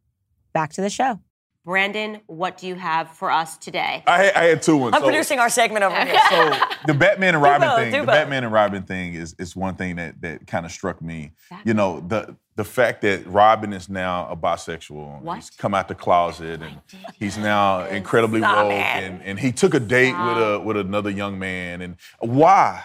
back 0.53 0.73
to 0.73 0.81
the 0.81 0.89
show. 0.89 1.19
Brandon, 1.65 2.19
what 2.27 2.57
do 2.57 2.67
you 2.67 2.75
have 2.75 3.09
for 3.11 3.31
us 3.31 3.57
today? 3.57 4.03
I 4.05 4.23
had, 4.25 4.33
I 4.33 4.43
had 4.45 4.61
two 4.61 4.75
ones. 4.75 4.95
I'm 4.95 5.01
So- 5.01 5.05
producing 5.07 5.39
our 5.39 5.49
segment 5.49 5.85
over 5.85 5.95
here. 6.03 6.19
so 6.29 6.53
the 6.87 6.93
Batman 6.93 7.35
and 7.35 7.43
Robin 7.43 7.69
both, 7.69 7.77
thing, 7.79 7.91
the 7.91 7.97
both. 7.99 8.07
Batman 8.07 8.43
and 8.43 8.51
Robin 8.51 8.83
thing 8.83 9.13
is 9.13 9.33
is 9.39 9.55
one 9.55 9.75
thing 9.75 9.95
that 9.95 10.19
that 10.21 10.45
kind 10.45 10.65
of 10.65 10.73
struck 10.73 11.01
me. 11.01 11.31
You 11.63 11.73
know, 11.73 12.01
the 12.01 12.35
the 12.55 12.63
fact 12.63 13.01
that 13.01 13.25
Robin 13.25 13.73
is 13.73 13.89
now 13.89 14.27
a 14.29 14.35
bisexual. 14.35 15.21
What? 15.21 15.35
He's 15.35 15.49
come 15.49 15.73
out 15.73 15.87
the 15.87 15.95
closet 15.95 16.61
and 16.61 16.79
he's 17.19 17.37
now 17.37 17.85
incredibly 17.87 18.39
Stop 18.41 18.65
woke. 18.65 18.73
And, 18.73 19.21
and 19.23 19.39
he 19.39 19.51
took 19.51 19.73
a 19.73 19.79
date 19.79 20.13
with 20.13 20.37
a 20.37 20.61
with 20.63 20.77
another 20.77 21.09
young 21.09 21.39
man. 21.39 21.81
And 21.81 21.95
why? 22.19 22.83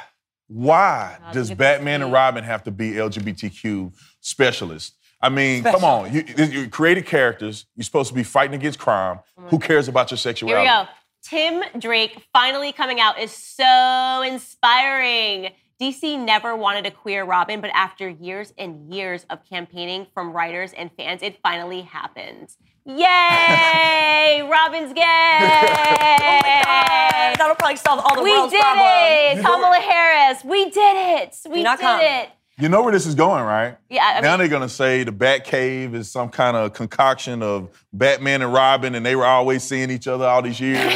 Why 0.49 1.19
does 1.33 1.51
Batman 1.51 2.03
and. 2.03 2.13
Robin 2.13 2.43
have 2.43 2.65
to 2.65 2.71
be 2.71 2.93
LGBTQ 2.93 3.93
specialists? 4.21 4.97
I 5.21 5.29
mean, 5.29 5.63
come 5.65 5.85
on. 5.85 6.13
You, 6.13 6.25
you 6.37 6.69
created 6.69 7.05
characters. 7.05 7.67
You're 7.77 7.85
supposed 7.85 8.09
to 8.09 8.15
be 8.15 8.23
fighting 8.23 8.55
against 8.55 8.79
crime. 8.79 9.19
Mm-hmm. 9.39 9.49
Who 9.49 9.59
cares 9.59 9.89
about 9.89 10.11
your 10.11 10.19
sexuality? 10.19 10.67
Here 10.67 10.81
we 10.81 10.85
go. 10.85 10.91
Tim 11.23 11.81
Drake 11.81 12.25
finally 12.33 12.73
coming 12.73 13.01
out 13.01 13.19
is 13.19 13.33
so 13.33 14.23
inspiring. 14.25 15.51
DC 15.80 16.18
never 16.18 16.56
wanted 16.56 16.87
a 16.87 16.90
queer 16.90 17.25
Robin, 17.25 17.61
but 17.61 17.70
after 17.73 18.08
years 18.08 18.52
and 18.58 18.92
years 18.92 19.25
of 19.30 19.44
campaigning 19.49 20.08
from 20.12 20.32
writers 20.32 20.73
and 20.73 20.90
fans, 20.97 21.23
it 21.23 21.38
finally 21.40 21.82
happened. 21.82 22.49
Yay! 22.85 24.42
Robin's 24.50 24.92
gay! 24.92 25.04
Oh 27.30 27.35
That'll 27.37 27.56
probably 27.56 27.76
solve 27.76 28.00
all 28.00 28.16
the 28.16 28.23
we 28.23 28.32
world's 28.32 28.52
did 28.52 28.61
problems. 28.62 29.38
it! 29.38 29.42
Kamala 29.44 29.76
Harris, 29.76 30.42
we 30.44 30.70
did 30.70 31.20
it! 31.23 31.37
We 31.50 31.62
did 31.62 31.78
come. 31.78 32.00
it! 32.00 32.30
You 32.58 32.68
know 32.68 32.82
where 32.82 32.92
this 32.92 33.06
is 33.06 33.14
going, 33.14 33.44
right? 33.44 33.76
Yeah, 33.88 34.14
I 34.16 34.20
now 34.20 34.37
they're 34.37 34.49
gonna 34.49 34.68
say 34.68 35.04
the 35.04 35.12
Batcave 35.12 35.94
is 35.94 36.11
some 36.11 36.28
kind 36.30 36.56
of 36.56 36.73
concoction 36.73 37.42
of 37.42 37.68
Batman 37.92 38.42
and 38.42 38.52
Robin, 38.52 38.94
and 38.94 39.04
they 39.06 39.14
were 39.14 39.26
always 39.26 39.62
seeing 39.62 39.90
each 39.90 40.08
other 40.08 40.26
all 40.26 40.42
these 40.42 40.58
years. 40.58 40.92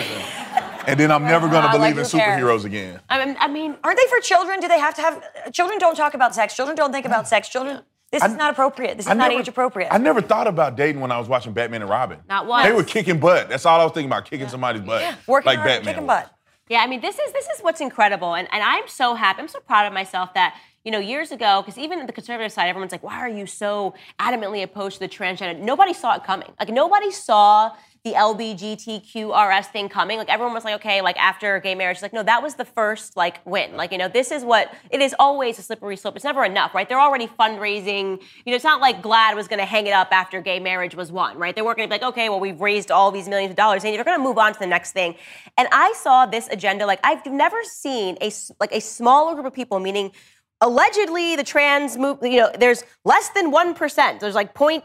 And, 0.86 0.98
then 0.98 1.10
I'm 1.10 1.24
never 1.24 1.48
gonna 1.48 1.68
believe 1.70 1.96
like 1.96 2.04
in 2.04 2.10
who 2.10 2.18
cares? 2.18 2.40
superheroes 2.42 2.64
again. 2.64 3.00
I 3.08 3.24
mean, 3.24 3.36
I 3.38 3.48
mean 3.48 3.76
Aren't 3.84 3.98
they 3.98 4.08
for 4.08 4.20
children? 4.20 4.60
Do 4.60 4.68
they 4.68 4.78
have 4.78 4.94
to 4.94 5.00
have? 5.02 5.52
Children 5.52 5.78
don't 5.78 5.96
talk 5.96 6.14
about 6.14 6.34
sex. 6.34 6.54
Children 6.54 6.76
don't 6.76 6.92
think 6.92 7.06
about 7.06 7.28
sex. 7.28 7.48
Children. 7.48 7.82
This 8.10 8.22
is 8.22 8.34
not 8.36 8.52
appropriate. 8.52 8.98
This 8.98 9.06
is 9.06 9.10
I 9.10 9.14
not 9.14 9.28
never- 9.30 9.40
age 9.40 9.48
appropriate. 9.48 9.88
I 9.90 9.96
never 9.96 10.20
thought 10.20 10.46
about 10.46 10.76
dating 10.76 11.00
when 11.00 11.10
I 11.10 11.18
was 11.18 11.28
watching 11.28 11.54
Batman 11.54 11.80
and 11.80 11.90
Robin. 11.90 12.18
Not 12.28 12.46
once. 12.46 12.66
They 12.66 12.72
were 12.72 12.84
kicking 12.84 13.18
butt. 13.18 13.48
That's 13.48 13.64
all 13.64 13.80
I 13.80 13.84
was 13.84 13.92
thinking 13.94 14.10
about, 14.10 14.26
kicking 14.26 14.48
somebody's 14.48 14.82
butt. 14.82 15.00
Yeah. 15.00 15.14
Working 15.26 15.46
like 15.46 15.58
hard, 15.58 15.68
Batman. 15.68 15.94
kicking 15.94 16.06
was. 16.06 16.24
butt. 16.24 16.34
Yeah, 16.68 16.80
I 16.80 16.86
mean, 16.86 17.00
this 17.00 17.18
is 17.18 17.32
this 17.32 17.46
is 17.48 17.60
what's 17.62 17.80
incredible, 17.80 18.34
and 18.34 18.48
and 18.52 18.62
I'm 18.62 18.86
so 18.86 19.14
happy. 19.14 19.40
I'm 19.40 19.48
so 19.48 19.60
proud 19.60 19.86
of 19.86 19.92
myself 19.94 20.34
that 20.34 20.54
you 20.84 20.92
know 20.92 20.98
years 20.98 21.32
ago, 21.32 21.62
because 21.62 21.78
even 21.78 22.04
the 22.06 22.12
conservative 22.12 22.52
side, 22.52 22.68
everyone's 22.68 22.92
like, 22.92 23.02
why 23.02 23.16
are 23.18 23.28
you 23.28 23.46
so 23.46 23.94
adamantly 24.20 24.62
opposed 24.62 24.94
to 24.94 25.00
the 25.00 25.08
transgender? 25.08 25.58
Nobody 25.58 25.92
saw 25.94 26.14
it 26.16 26.24
coming. 26.24 26.48
Like 26.60 26.68
nobody 26.68 27.10
saw 27.10 27.72
the 28.04 28.14
LBGTQRS 28.14 29.66
thing 29.66 29.88
coming. 29.88 30.18
Like 30.18 30.28
everyone 30.28 30.54
was 30.54 30.64
like, 30.64 30.74
okay, 30.76 31.00
like 31.02 31.16
after 31.18 31.60
gay 31.60 31.76
marriage, 31.76 32.02
like 32.02 32.12
no, 32.12 32.24
that 32.24 32.42
was 32.42 32.56
the 32.56 32.64
first 32.64 33.16
like 33.16 33.38
win. 33.46 33.76
Like 33.76 33.92
you 33.92 33.98
know, 33.98 34.08
this 34.08 34.32
is 34.32 34.42
what 34.42 34.74
it 34.90 35.00
is. 35.00 35.14
Always 35.20 35.56
a 35.60 35.62
slippery 35.62 35.96
slope. 35.96 36.16
It's 36.16 36.24
never 36.24 36.44
enough, 36.44 36.74
right? 36.74 36.88
They're 36.88 37.00
already 37.00 37.28
fundraising. 37.28 38.20
You 38.44 38.50
know, 38.50 38.56
it's 38.56 38.64
not 38.64 38.80
like 38.80 39.02
GLAAD 39.02 39.36
was 39.36 39.46
going 39.46 39.60
to 39.60 39.64
hang 39.64 39.86
it 39.86 39.92
up 39.92 40.08
after 40.10 40.40
gay 40.40 40.58
marriage 40.58 40.96
was 40.96 41.12
won, 41.12 41.38
right? 41.38 41.54
They 41.54 41.62
weren't 41.62 41.76
going 41.76 41.88
to 41.88 41.96
be 41.96 42.00
like, 42.00 42.12
okay, 42.12 42.28
well, 42.28 42.40
we've 42.40 42.60
raised 42.60 42.90
all 42.90 43.12
these 43.12 43.28
millions 43.28 43.50
of 43.50 43.56
dollars, 43.56 43.84
and 43.84 43.94
you're 43.94 44.02
going 44.02 44.18
to 44.18 44.22
move 44.24 44.38
on 44.38 44.52
to 44.52 44.58
the 44.58 44.66
next 44.66 44.90
thing. 44.90 45.14
And 45.56 45.68
I 45.70 45.92
saw 45.96 46.26
this 46.26 46.48
agenda 46.50 46.86
like 46.86 46.98
I've 47.04 47.24
never 47.26 47.62
seen 47.62 48.18
a 48.20 48.32
like 48.58 48.72
a 48.72 48.80
smaller 48.80 49.34
group 49.34 49.46
of 49.46 49.54
people, 49.54 49.78
meaning 49.78 50.10
allegedly 50.62 51.36
the 51.36 51.44
trans 51.44 51.98
move 51.98 52.18
you 52.22 52.38
know 52.38 52.50
there's 52.58 52.84
less 53.04 53.28
than 53.30 53.52
1% 53.52 54.20
there's 54.20 54.34
like 54.34 54.54
point 54.54 54.84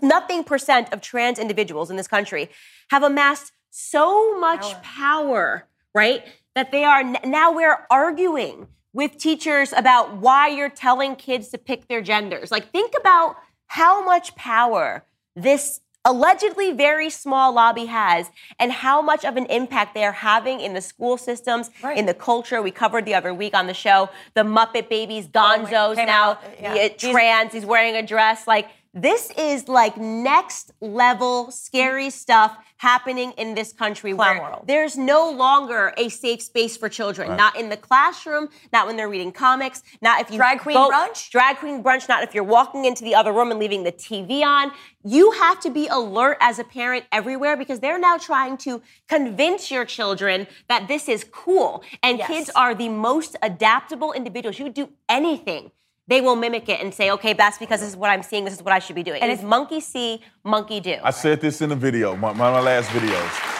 nothing 0.00 0.44
percent 0.44 0.92
of 0.92 1.00
trans 1.00 1.38
individuals 1.38 1.90
in 1.90 1.96
this 1.96 2.06
country 2.06 2.48
have 2.90 3.02
amassed 3.02 3.52
so 3.70 4.38
much 4.38 4.80
power, 4.82 5.66
right 5.94 6.24
that 6.54 6.72
they 6.72 6.84
are 6.84 7.04
now 7.04 7.52
we're 7.52 7.86
arguing 7.90 8.66
with 8.92 9.16
teachers 9.16 9.72
about 9.72 10.16
why 10.16 10.48
you're 10.48 10.68
telling 10.68 11.14
kids 11.14 11.48
to 11.48 11.58
pick 11.58 11.86
their 11.86 12.00
genders. 12.00 12.50
Like 12.50 12.70
think 12.72 12.94
about 12.98 13.36
how 13.66 14.04
much 14.04 14.34
power 14.34 15.04
this 15.36 15.80
allegedly 16.08 16.72
very 16.72 17.10
small 17.10 17.52
lobby 17.52 17.84
has 17.84 18.30
and 18.58 18.72
how 18.72 19.02
much 19.02 19.26
of 19.26 19.36
an 19.36 19.44
impact 19.46 19.92
they 19.94 20.04
are 20.04 20.12
having 20.12 20.58
in 20.58 20.72
the 20.72 20.80
school 20.80 21.18
systems 21.18 21.70
Right. 21.82 21.98
in 21.98 22.06
the 22.06 22.14
culture 22.14 22.62
we 22.62 22.70
covered 22.70 23.04
the 23.04 23.14
other 23.14 23.34
week 23.34 23.54
on 23.54 23.66
the 23.66 23.74
show 23.74 24.08
the 24.32 24.42
muppet 24.42 24.88
babies 24.88 25.26
oh 25.26 25.38
gonzos 25.38 25.96
came 25.96 26.06
now 26.06 26.38
yeah. 26.60 26.74
yeah, 26.74 26.88
trans 26.88 27.52
he's 27.52 27.66
wearing 27.66 27.94
a 27.94 28.02
dress 28.02 28.46
like 28.46 28.68
this 29.02 29.30
is 29.36 29.68
like 29.68 29.96
next 29.96 30.72
level 30.80 31.50
scary 31.50 32.10
stuff 32.10 32.56
happening 32.78 33.32
in 33.32 33.54
this 33.54 33.72
country 33.72 34.12
Clown 34.14 34.36
where 34.38 34.50
world. 34.50 34.64
there's 34.66 34.96
no 34.96 35.30
longer 35.30 35.92
a 35.96 36.08
safe 36.08 36.40
space 36.42 36.76
for 36.76 36.88
children 36.88 37.36
not 37.36 37.56
in 37.56 37.68
the 37.68 37.76
classroom 37.76 38.48
not 38.72 38.86
when 38.86 38.96
they're 38.96 39.08
reading 39.08 39.32
comics 39.32 39.82
not 40.00 40.20
if 40.20 40.30
you 40.30 40.36
Drag 40.36 40.60
queen 40.60 40.76
go- 40.76 40.90
brunch? 40.90 41.30
drag 41.30 41.56
queen 41.56 41.82
brunch 41.82 42.08
not 42.08 42.22
if 42.22 42.34
you're 42.34 42.44
walking 42.44 42.84
into 42.84 43.02
the 43.04 43.14
other 43.14 43.32
room 43.32 43.50
and 43.50 43.58
leaving 43.58 43.82
the 43.82 43.92
tv 43.92 44.42
on 44.44 44.70
you 45.04 45.32
have 45.32 45.58
to 45.60 45.70
be 45.70 45.86
alert 45.88 46.36
as 46.40 46.58
a 46.58 46.64
parent 46.64 47.04
everywhere 47.10 47.56
because 47.56 47.80
they're 47.80 47.98
now 47.98 48.16
trying 48.16 48.56
to 48.58 48.80
convince 49.08 49.70
your 49.70 49.84
children 49.84 50.46
that 50.68 50.86
this 50.88 51.08
is 51.08 51.24
cool 51.32 51.82
and 52.02 52.18
Yes. 52.18 52.28
kids 52.28 52.50
are 52.54 52.74
the 52.74 52.88
most 52.88 53.36
adaptable 53.42 54.12
individuals 54.12 54.58
you 54.58 54.64
would 54.64 54.74
do 54.74 54.88
anything 55.08 55.70
they 56.08 56.20
will 56.20 56.36
mimic 56.36 56.68
it 56.68 56.80
and 56.80 56.92
say, 56.92 57.10
okay, 57.12 57.34
that's 57.34 57.58
because 57.58 57.80
this 57.80 57.90
is 57.90 57.96
what 57.96 58.10
I'm 58.10 58.22
seeing, 58.22 58.44
this 58.44 58.54
is 58.54 58.62
what 58.62 58.72
I 58.72 58.78
should 58.80 58.96
be 58.96 59.02
doing. 59.02 59.22
And 59.22 59.30
it's 59.30 59.42
monkey 59.42 59.80
see, 59.80 60.22
monkey 60.42 60.80
do. 60.80 60.96
I 61.02 61.10
said 61.10 61.40
this 61.40 61.60
in 61.60 61.68
the 61.68 61.76
video, 61.76 62.16
one 62.16 62.32
of 62.32 62.36
my 62.38 62.60
last 62.60 62.88
videos. 62.90 63.57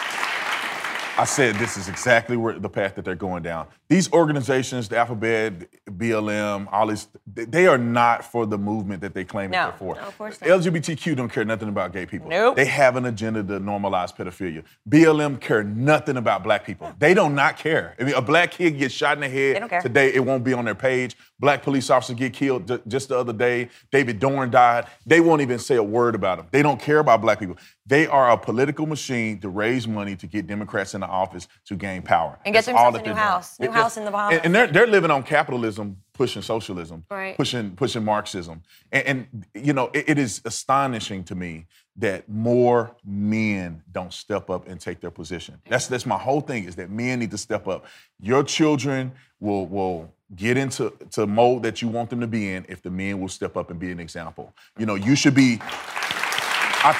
I 1.19 1.25
said 1.25 1.55
this 1.55 1.75
is 1.75 1.89
exactly 1.89 2.37
where 2.37 2.57
the 2.57 2.69
path 2.69 2.95
that 2.95 3.03
they're 3.03 3.13
going 3.13 3.43
down. 3.43 3.67
These 3.89 4.09
organizations, 4.13 4.87
the 4.87 4.97
Alphabet, 4.99 5.67
BLM, 5.89 6.69
all 6.71 6.87
these, 6.87 7.07
they- 7.27 7.43
they 7.43 7.67
are 7.67 7.77
not 7.77 8.23
for 8.23 8.45
the 8.45 8.57
movement 8.57 9.01
that 9.01 9.13
they 9.13 9.25
claim 9.25 9.51
No. 9.51 9.63
they're 9.65 9.77
for. 9.77 9.95
No, 9.95 10.01
of 10.03 10.17
course 10.17 10.39
not. 10.39 10.49
LGBTQ 10.49 11.15
don't 11.17 11.27
care 11.27 11.43
nothing 11.43 11.67
about 11.67 11.91
gay 11.91 12.05
people. 12.05 12.29
Nope. 12.29 12.55
They 12.55 12.63
have 12.65 12.95
an 12.95 13.05
agenda 13.05 13.43
to 13.43 13.59
normalize 13.59 14.15
pedophilia. 14.15 14.63
BLM 14.87 15.35
care 15.41 15.61
nothing 15.61 16.15
about 16.15 16.41
black 16.41 16.65
people. 16.65 16.89
They 16.97 17.13
do 17.13 17.29
not 17.29 17.57
care. 17.57 17.95
I 17.99 18.03
mean, 18.03 18.13
a 18.15 18.21
black 18.21 18.51
kid 18.51 18.77
gets 18.79 18.93
shot 18.93 19.17
in 19.17 19.21
the 19.21 19.27
head 19.29 19.55
They 19.57 19.59
don't 19.59 19.69
care. 19.69 19.81
today, 19.81 20.13
it 20.13 20.21
won't 20.23 20.45
be 20.45 20.53
on 20.53 20.63
their 20.63 20.75
page. 20.75 21.17
Black 21.37 21.63
police 21.63 21.89
officers 21.89 22.15
get 22.15 22.31
killed 22.31 22.79
just 22.87 23.09
the 23.09 23.17
other 23.17 23.33
day. 23.33 23.67
David 23.91 24.19
Dorn 24.19 24.51
died. 24.51 24.85
They 25.05 25.19
won't 25.19 25.41
even 25.41 25.59
say 25.59 25.75
a 25.75 25.83
word 25.83 26.15
about 26.15 26.37
them. 26.37 26.47
They 26.51 26.61
don't 26.61 26.79
care 26.79 26.99
about 26.99 27.19
black 27.21 27.39
people. 27.39 27.57
They 27.89 28.05
are 28.05 28.29
a 28.29 28.37
political 28.37 28.85
machine 28.85 29.39
to 29.39 29.49
raise 29.49 29.87
money 29.87 30.15
to 30.17 30.27
get 30.27 30.45
Democrats 30.45 30.93
in 30.93 31.01
the 31.01 31.07
office 31.07 31.47
to 31.65 31.75
gain 31.75 32.03
power. 32.03 32.37
And 32.45 32.53
get 32.53 32.65
That's 32.65 32.77
all 32.77 32.91
themselves 32.91 32.95
a 32.95 32.99
new 32.99 33.03
they're 33.05 33.13
doing. 33.15 33.17
house. 33.17 33.59
New 33.59 33.65
It- 33.65 33.73
house 33.73 33.97
in 33.97 34.05
the 34.05 34.11
Bahamas. 34.11 34.41
And, 34.43 34.53
they're, 34.53 34.67
they're 34.67 34.85
living 34.87 35.09
on 35.09 35.23
capitalism, 35.23 35.97
pushing 36.13 36.43
socialism, 36.43 37.03
Right. 37.09 37.35
pushing 37.35 37.75
pushing 37.75 38.05
Marxism. 38.05 38.61
And, 38.91 39.07
and 39.07 39.45
you 39.55 39.73
know, 39.73 39.89
it- 39.93 40.07
it 40.07 40.17
is 40.19 40.39
astonishing 40.45 41.23
to 41.25 41.35
me 41.35 41.65
that 41.95 42.29
more 42.29 42.95
men 43.03 43.81
don't 43.91 44.13
step 44.13 44.51
up 44.51 44.67
and 44.67 44.79
take 44.79 45.01
their 45.01 45.11
position. 45.11 45.55
That's 45.67 45.87
that's 45.87 46.05
my 46.05 46.17
whole 46.19 46.41
thing 46.41 46.65
is 46.65 46.75
that 46.75 46.91
men 46.91 47.17
need 47.19 47.31
to 47.31 47.39
step 47.39 47.67
up. 47.67 47.85
Your 48.21 48.43
children 48.43 49.13
will 49.39 49.65
will 49.65 50.13
get 50.35 50.57
into 50.57 50.93
to 51.09 51.25
mold 51.25 51.63
that 51.63 51.81
you 51.81 51.87
want 51.87 52.11
them 52.11 52.19
to 52.21 52.27
be 52.27 52.53
in 52.53 52.63
if 52.69 52.83
the 52.83 52.91
men 52.91 53.19
will 53.19 53.29
step 53.29 53.57
up 53.57 53.71
and 53.71 53.79
be 53.79 53.91
an 53.91 53.99
example. 53.99 54.53
You 54.77 54.85
know, 54.85 54.93
you 54.93 55.15
should 55.15 55.33
be 55.33 55.59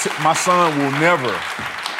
t- 0.01 0.23
my 0.23 0.33
son 0.33 0.77
will 0.77 0.91
never 0.99 1.39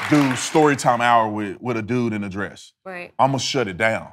do 0.10 0.36
story 0.36 0.76
time 0.76 1.02
hour 1.02 1.30
with, 1.30 1.62
with 1.62 1.78
a 1.78 1.82
dude 1.82 2.14
in 2.14 2.24
a 2.24 2.30
dress. 2.30 2.74
Right. 2.86 3.14
I'm 3.20 3.30
gonna 3.30 3.40
shut 3.40 3.68
it 3.68 3.78
down. 3.78 4.12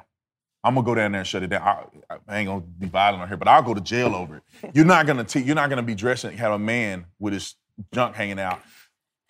I'm 0.63 0.75
gonna 0.75 0.85
go 0.85 0.95
down 0.95 1.11
there 1.11 1.19
and 1.21 1.27
shut 1.27 1.43
it 1.43 1.47
down. 1.47 1.61
I, 1.61 2.17
I 2.27 2.37
ain't 2.39 2.47
gonna 2.47 2.61
be 2.61 2.87
violent 2.87 3.21
on 3.23 3.27
here, 3.27 3.37
but 3.37 3.47
I'll 3.47 3.61
go 3.63 3.73
to 3.73 3.81
jail 3.81 4.15
over 4.15 4.37
it. 4.37 4.43
You're 4.75 4.85
not 4.85 5.05
gonna 5.05 5.23
te- 5.23 5.41
you're 5.41 5.55
not 5.55 5.69
gonna 5.69 5.83
be 5.83 5.95
dressing 5.95 6.35
have 6.37 6.53
a 6.53 6.59
man 6.59 7.05
with 7.19 7.33
his 7.33 7.55
junk 7.93 8.15
hanging 8.15 8.39
out. 8.39 8.59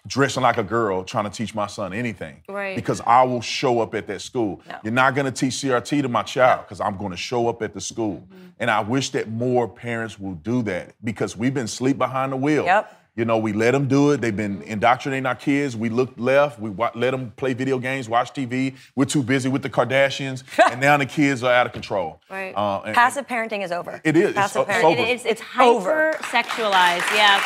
dressing 0.08 0.41
like 0.41 0.58
a 0.58 0.63
girl 0.63 1.04
trying 1.04 1.26
to 1.26 1.30
teach 1.30 1.54
my 1.54 1.67
son 1.67 1.91
anything. 1.93 2.41
Right. 2.47 2.76
Because 2.76 3.02
I 3.02 3.23
will 3.23 3.41
show 3.41 3.82
up 3.82 3.93
at 3.93 4.08
that 4.08 4.21
school. 4.21 4.62
No. 4.67 4.78
You're 4.84 4.93
not 4.93 5.15
going 5.15 5.26
to 5.26 5.32
teach 5.34 5.54
CRT 5.56 6.02
to 6.04 6.08
my 6.08 6.23
child 6.23 6.62
because 6.65 6.80
I'm 6.80 6.95
going 6.97 7.12
to 7.12 7.17
show 7.17 7.50
up 7.50 7.62
at 7.62 7.73
the 7.73 7.82
school. 7.82 8.26
Mm-hmm. 8.26 8.45
And 8.60 8.71
I 8.71 8.80
wish 8.80 9.10
that 9.10 9.28
more 9.30 9.67
parents 9.67 10.17
will 10.17 10.36
do 10.36 10.62
that 10.63 10.95
because 11.04 11.36
we've 11.36 11.54
been 11.54 11.67
sleep 11.67 11.97
behind 11.97 12.32
the 12.32 12.38
wheel. 12.38 12.63
Yep. 12.63 12.97
You 13.17 13.25
know, 13.25 13.39
we 13.39 13.51
let 13.51 13.71
them 13.71 13.88
do 13.88 14.12
it. 14.12 14.21
They've 14.21 14.36
been 14.36 14.62
indoctrinating 14.62 15.25
our 15.25 15.34
kids. 15.36 15.75
We 15.75 15.89
looked 15.89 16.19
left. 16.19 16.60
We 16.60 16.69
wa- 16.69 16.91
let 16.93 17.12
them 17.12 17.34
play 17.36 17.53
video 17.53 17.80
games, 17.80 18.08
watch 18.08 18.32
TV. 18.32 18.75
We're 18.95 19.06
too 19.06 19.23
busy 19.23 19.49
with 19.49 19.63
the 19.63 19.71
Kardashians, 19.71 20.43
and 20.71 20.80
now 20.80 20.95
the 20.97 21.06
kids 21.08 21.41
are 21.43 21.51
out 21.51 21.65
of 21.65 21.73
control. 21.73 22.21
Right. 22.30 22.53
Uh, 22.56 22.82
and- 22.86 22.93
Passive 22.93 23.27
parenting 23.27 23.63
is 23.63 23.71
over. 23.71 23.99
It 24.03 24.15
is. 24.15 24.30
It's 24.30 24.36
Passive 24.38 24.62
o- 24.62 24.65
parenting. 24.71 24.84
over. 24.84 25.01
It 25.01 25.10
is, 25.10 25.25
it's 25.25 25.41
hyper 25.41 26.13
sexualized, 26.21 27.12
yeah. 27.15 27.41